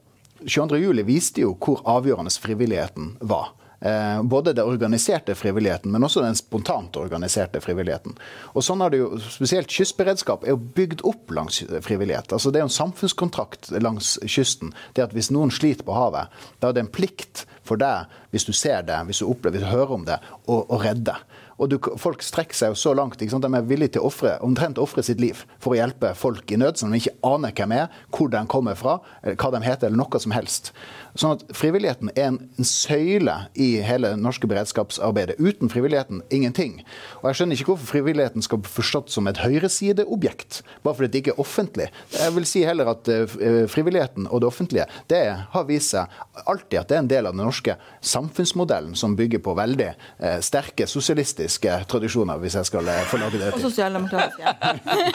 [0.47, 3.53] 22.07 viste jo hvor avgjørende frivilligheten var.
[3.81, 8.13] Eh, både den organiserte frivilligheten, men også den spontant organiserte frivilligheten.
[8.53, 12.33] Og sånn har det jo, Spesielt kystberedskap er jo bygd opp langs frivillighet.
[12.33, 14.75] Altså Det er jo en samfunnskontrakt langs kysten.
[14.93, 16.29] Det at Hvis noen sliter på havet,
[16.61, 19.65] da er det en plikt for deg, hvis du ser det, hvis du opplever, hvis
[19.65, 21.17] du hører om det, å, å redde.
[21.61, 23.21] Og du, folk strekker seg jo så langt.
[23.21, 26.59] De er villige til å offre, omtrent ofre sitt liv for å hjelpe folk i
[26.61, 30.01] nød som de ikke aner hvem er, hvor de kommer fra, hva de heter, eller
[30.01, 30.73] noe som helst.
[31.19, 35.39] Sånn at Frivilligheten er en, en søyle i hele norske beredskapsarbeidet.
[35.41, 36.81] Uten frivilligheten ingenting.
[37.21, 41.25] Og Jeg skjønner ikke hvorfor frivilligheten skal bli forstått som et høyresideobjekt, bare fordi det
[41.25, 41.89] ikke er offentlig.
[42.15, 46.11] Jeg vil si heller at uh, frivilligheten og det offentlige det har vist seg
[46.47, 50.39] alltid at det er en del av den norske samfunnsmodellen som bygger på veldig eh,
[50.45, 53.59] sterke sosialistiske tradisjoner, hvis jeg skal eh, få lage det til.
[53.59, 54.45] Og sosialdemokratiske.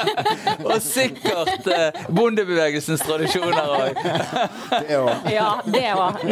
[0.69, 4.01] og sikkert eh, bondebevegelsens tradisjoner òg.
[5.35, 6.23] Ja, det òg.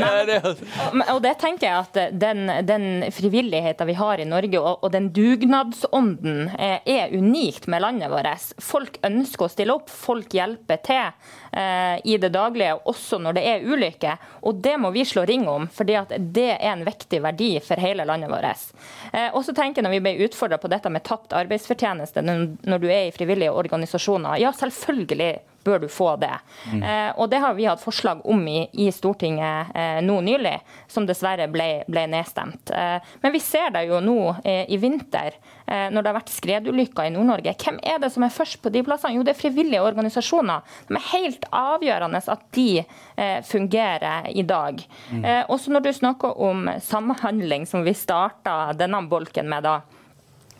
[1.14, 4.94] Og det tenker jeg at eh, den, den frivilligheten vi har i Norge, og, og
[4.94, 8.54] den dugnadsånden, eh, er unikt med landet vårt.
[8.64, 13.46] Folk ønsker å stille opp, folk hjelper til eh, i det daglige, også når det
[13.52, 14.28] er ulykker.
[14.48, 18.08] Og det må vi slå ring om, for det er en viktig verdi for hele
[18.10, 18.74] landet vårt.
[19.14, 22.80] Eh, og så tenker jeg når vi ble utfordra på dette med tapt arbeidsfortjeneste når
[22.82, 24.40] du er i frivillige organisasjoner.
[24.42, 25.34] Ja, selvfølgelig
[25.64, 26.34] bør du få det.
[26.72, 26.84] Mm.
[26.84, 30.56] Eh, og Det har vi hatt forslag om i, i Stortinget eh, nå nylig,
[30.92, 32.74] som dessverre ble, ble nedstemt.
[32.74, 36.36] Eh, men vi ser det jo nå eh, i vinter, eh, når det har vært
[36.36, 37.56] skredulykker i Nord-Norge.
[37.64, 39.16] Hvem er det som er først på de plassene?
[39.18, 40.64] Jo, det er frivillige organisasjoner.
[40.90, 44.80] De er helt avgjørende at de eh, fungerer i dag.
[45.14, 45.26] Mm.
[45.52, 49.80] også når du snakker om samhandling, som vi starta denne bolken med da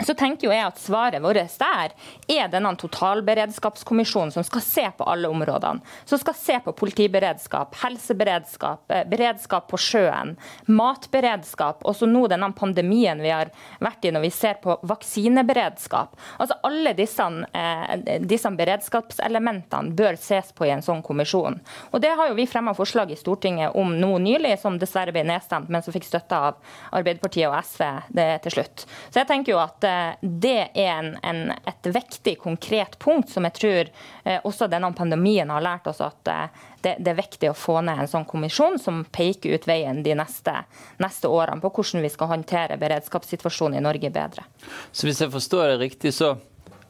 [0.02, 1.94] så tenker jo jeg at Svaret vårt der
[2.32, 5.84] er denne totalberedskapskommisjonen som skal se på alle områdene.
[6.10, 10.36] Som skal se på politiberedskap, helseberedskap, eh, beredskap på sjøen,
[10.66, 11.84] matberedskap.
[11.86, 16.18] Og så nå denne pandemien vi har vært i når vi ser på vaksineberedskap.
[16.40, 17.24] Altså Alle disse,
[17.54, 21.60] eh, disse beredskapselementene bør ses på i en sånn kommisjon.
[21.92, 25.24] Og Det har jo vi fremma forslag i Stortinget om nå nylig, som dessverre ble
[25.24, 26.56] nedstemt, men som fikk støtte av
[26.92, 28.86] Arbeiderpartiet og SV til slutt.
[29.10, 29.84] Så jeg tenker jo at
[30.22, 33.92] det er en, en, et viktig, konkret punkt som jeg tror
[34.24, 37.80] eh, også denne pandemien har lært oss at eh, det, det, er viktig å få
[37.86, 40.56] ned en sånn kommisjon som peker ut veien de neste,
[41.04, 44.46] neste årene på hvordan vi skal håndtere beredskapssituasjonen i Norge bedre.
[44.92, 46.36] Så hvis jeg forstår det riktig, så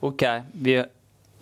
[0.03, 0.25] OK.
[0.53, 0.79] Vi,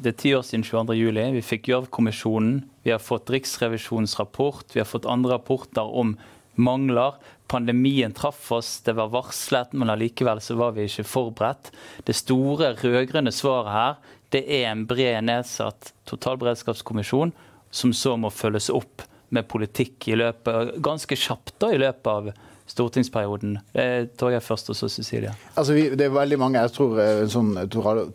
[0.01, 1.23] det er ti år siden 22.07.
[1.37, 2.61] Vi fikk Gjørv-kommisjonen.
[2.85, 4.65] Vi har fått Riksrevisjonens rapport.
[4.73, 6.15] Vi har fått andre rapporter om
[6.55, 7.17] mangler.
[7.51, 11.71] Pandemien traff oss, det var varslet, men allikevel så var vi ikke forberedt.
[12.07, 17.33] Det store rød-grønne svaret her det er en bred nedsatt totalberedskapskommisjon
[17.71, 22.31] som så må følges opp med politikk i løpet, ganske kjapt da, i løpet av
[22.71, 23.57] stortingsperioden.
[23.75, 25.33] Det tror jeg først, og så Cecilie.
[25.55, 27.51] Altså, det er veldig mange, jeg tror eh, en sånn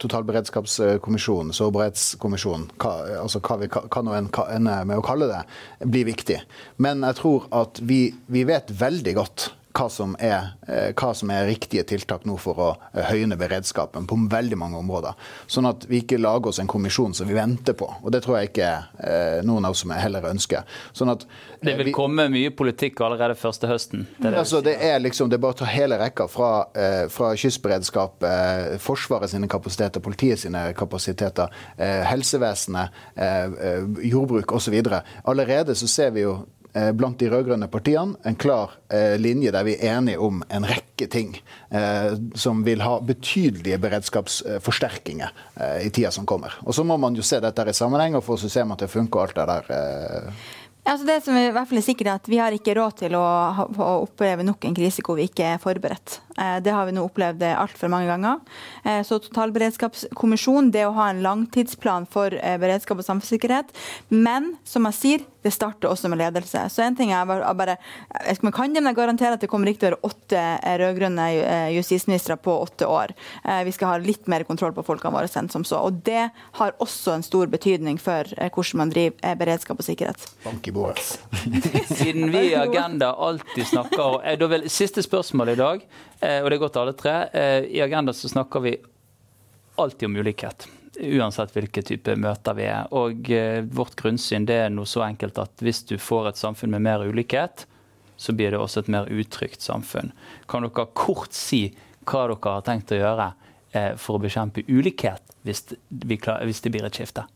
[0.02, 5.42] totalberedskapskommisjon, sårbarhetskommisjon, hva, altså hva vi kan ende med å kalle det,
[5.84, 6.40] blir viktig.
[6.82, 8.00] Men jeg tror at vi,
[8.32, 12.60] vi vet veldig godt hva som, er, eh, hva som er riktige tiltak nå for
[12.62, 15.16] å eh, høyne beredskapen på veldig mange områder.
[15.50, 17.88] Sånn at vi ikke lager oss en kommisjon som vi venter på.
[18.02, 20.64] Og det tror jeg ikke eh, noen av oss heller ønsker.
[20.96, 21.26] Sånn at,
[21.60, 24.06] det vil vi, komme mye politikk allerede første høsten?
[24.16, 26.50] Det, det, altså, det er liksom, det er bare å ta hele rekka fra,
[27.12, 28.24] fra kystberedskap,
[28.82, 31.52] Forsvaret sine kapasiteter, politiet sine kapasiteter,
[32.06, 32.94] helsevesenet,
[34.04, 34.76] jordbruk osv.
[35.28, 36.55] Allerede så ser vi jo Eh,
[36.92, 41.08] blant de rød-grønne partiene en klar eh, linje der vi er enige om en rekke
[41.12, 41.36] ting
[41.70, 45.32] eh, som vil ha betydelige beredskapsforsterkinger
[45.82, 46.52] i tida som kommer.
[46.64, 48.92] Og Så må man jo se dette i sammenheng, og ser man om at det
[48.92, 50.32] funker alt det der.
[50.86, 53.16] Altså det som i hvert fall er sikkert er at Vi har ikke råd til
[53.18, 53.24] å,
[53.66, 56.20] å oppleve nok en krise hvor vi ikke er forberedt.
[56.38, 58.38] Eh, det har vi nå opplevd altfor mange ganger.
[58.84, 63.74] Eh, så Totalberedskapskommisjonen, det å ha en langtidsplan for eh, beredskap og samfunnssikkerhet.
[64.14, 66.66] Men som jeg sier, det starter også med ledelse.
[66.72, 67.76] Så en ting er bare,
[68.42, 70.42] Man kan jeg garantere at det kommer ikke til å være åtte
[70.82, 71.26] rød-grønne
[71.74, 73.14] justisministre på åtte år.
[73.64, 75.80] Vi skal ha litt mer kontroll på folkene våre enn som så.
[75.86, 76.28] Og det
[76.58, 80.26] har også en stor betydning for hvordan man driver beredskap og sikkerhet.
[80.44, 81.18] Bank i bordet.
[81.98, 85.82] Siden vi i Agenda alltid snakker Siste spørsmål i dag.
[86.20, 87.16] Eh, og det er godt alle tre.
[87.32, 88.76] Eh, I Agenda så snakker vi
[89.76, 90.68] alltid om ulikhet.
[90.96, 92.88] Uansett hvilke type møter vi er.
[92.96, 96.72] Og eh, vårt grunnsyn det er noe så enkelt at hvis du får et samfunn
[96.72, 97.66] med mer ulikhet,
[98.16, 100.14] så blir det også et mer utrygt samfunn.
[100.48, 101.68] Kan dere kort si
[102.08, 103.32] hva dere har tenkt å gjøre
[104.00, 107.26] for å bekjempe ulikhet hvis det blir et skifte?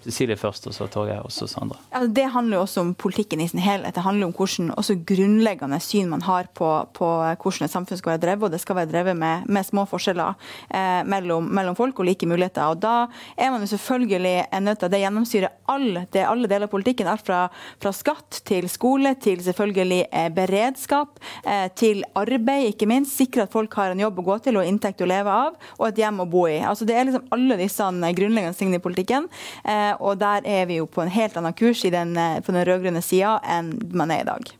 [0.00, 1.76] Cecilie først, og så Torgeir, og så Sandra.
[1.92, 3.94] Ja, det handler jo også om politikken i sin helhet.
[3.94, 7.08] Det handler om hvordan også grunnleggende syn man har på, på
[7.42, 8.46] hvordan et samfunn skal være drevet.
[8.48, 10.38] Og det skal være drevet med, med små forskjeller
[10.72, 12.72] eh, mellom, mellom, folk og like muligheter.
[12.72, 12.94] Og da
[13.36, 17.10] er man jo selvfølgelig nødt til at det gjennomsyrer alle, det, alle deler av politikken.
[17.10, 17.42] Alt fra,
[17.82, 23.18] fra, skatt til skole, til selvfølgelig eh, beredskap, eh, til arbeid, ikke minst.
[23.20, 25.86] Sikre at folk har en jobb å gå til og inntekt å leve av, og
[25.90, 26.56] et hjem å bo i.
[26.64, 29.28] Altså Det er liksom alle disse grunnleggende tingene i politikken.
[29.60, 32.52] Eh, Eh, og der er vi jo på en helt annen kurs den, eh, på
[32.52, 34.59] den rød-grønne sida enn man er i dag.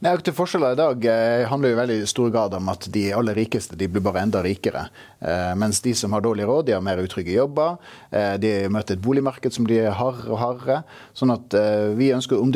[0.00, 3.02] Nei, Økte forskjeller i dag eh, handler jo veldig i stor grad om at de
[3.12, 4.86] aller rikeste de blir bare enda rikere.
[5.20, 7.74] Eh, mens de som har dårlig råd, de har mer utrygge jobber.
[8.08, 10.78] Eh, de møter et boligmarked som blir hardere og hardere.
[11.12, 12.46] Sånn at eh, vi ønsker å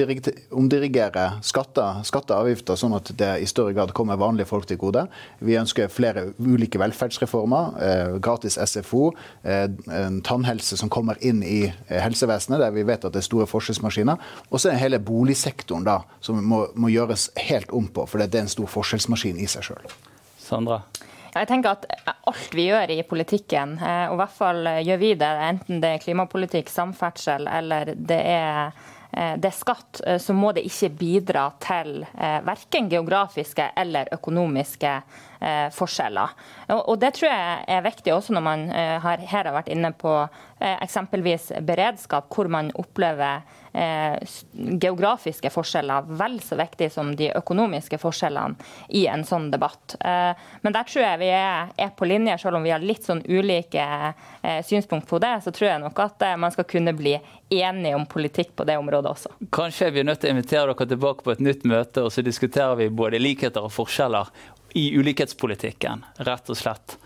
[0.57, 4.81] omdirigere skatter, skatter og avgifter sånn at det i større grad kommer vanlige folk til
[4.81, 5.05] gode.
[5.45, 7.77] Vi ønsker flere ulike velferdsreformer.
[7.77, 9.11] Eh, gratis SFO,
[9.45, 11.61] eh, en tannhelse som kommer inn i
[11.93, 14.33] helsevesenet, der vi vet at det er store forskjellsmaskiner.
[14.49, 18.35] Og så er hele boligsektoren da, som må, må gjøres helt om på, for det
[18.35, 19.97] er en stor forskjellsmaskin i seg sjøl.
[20.39, 20.83] Sandra?
[21.35, 21.87] Jeg tenker at
[22.31, 25.91] Alt vi gjør i politikken, eh, og i hvert fall gjør vi det, enten det
[25.97, 28.71] er klimapolitikk, samferdsel eller det er,
[29.13, 32.07] eh, det er skatt, eh, så må det ikke bidra til
[32.47, 35.01] verken geografiske eller økonomiske
[35.77, 36.31] forskjeller.
[36.73, 40.27] Og Det tror jeg er viktig også når man har, her har vært inne på
[40.59, 43.43] eksempelvis beredskap, hvor man opplever
[44.81, 48.55] geografiske forskjeller vel så viktig som de økonomiske forskjellene
[48.95, 49.97] i en sånn debatt.
[50.01, 50.31] Eh,
[50.63, 53.83] men der tror jeg vi er, på linje, selv om vi har litt sånn ulike
[53.83, 55.35] eh, synspunkt på det.
[55.45, 57.17] Så tror jeg nok at eh, man skal kunne bli
[57.51, 59.35] enige om politikk på det området også.
[59.55, 62.23] Kanskje vi er nødt til å invitere dere tilbake på et nytt møte, og så
[62.23, 64.31] diskuterer vi både likheter og forskjeller
[64.79, 66.97] i ulikhetspolitikken, rett og slett.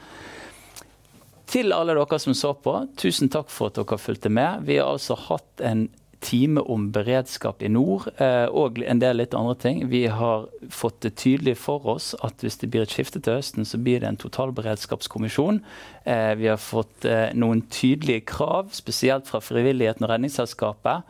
[1.49, 4.69] Til alle dere som så på, tusen takk for at dere fulgte med.
[4.69, 5.87] Vi har altså hatt en
[6.21, 9.85] time om beredskap i nord eh, og en del litt andre ting.
[9.91, 13.67] Vi har fått det tydelig for oss at hvis det blir et skifte til høsten,
[13.69, 15.63] så blir det en totalberedskapskommisjon.
[16.05, 21.07] Eh, vi har fått eh, noen tydelige krav, spesielt fra frivilligheten og Redningsselskapet,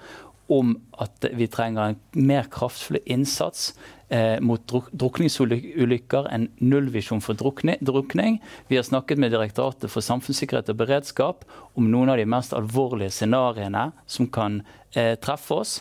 [0.48, 3.74] om at vi trenger en mer kraftfull innsats
[4.08, 8.40] eh, mot drukningsulykker, en nullvisjon for drukning.
[8.68, 11.44] Vi har snakket med Direktoratet for samfunnssikkerhet og beredskap
[11.76, 14.62] om noen av de mest alvorlige scenarioene som kan
[14.96, 15.78] eh, treffe oss.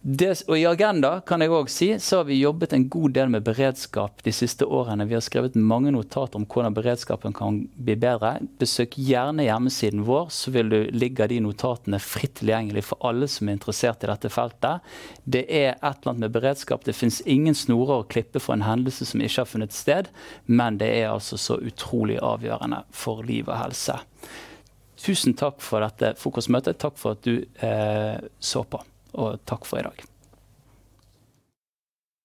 [0.00, 3.30] Det, og I Agenda kan jeg også si, så har vi jobbet en god del
[3.32, 5.08] med beredskap de siste årene.
[5.10, 8.36] Vi har skrevet mange notater om hvordan beredskapen kan bli bedre.
[8.62, 13.50] Besøk gjerne hjemmesiden vår, så vil du ligge de notatene fritt tilgjengelig for alle som
[13.50, 14.86] er interessert i dette feltet.
[15.26, 16.86] Det er et eller annet med beredskap.
[16.86, 20.12] Det finnes ingen snorer å klippe for en hendelse som ikke har funnet sted,
[20.46, 23.98] men det er altså så utrolig avgjørende for liv og helse.
[25.02, 26.78] Tusen takk for dette frokostmøtet.
[26.78, 28.78] Takk for at du eh, så på
[29.18, 30.06] og takk for i dag.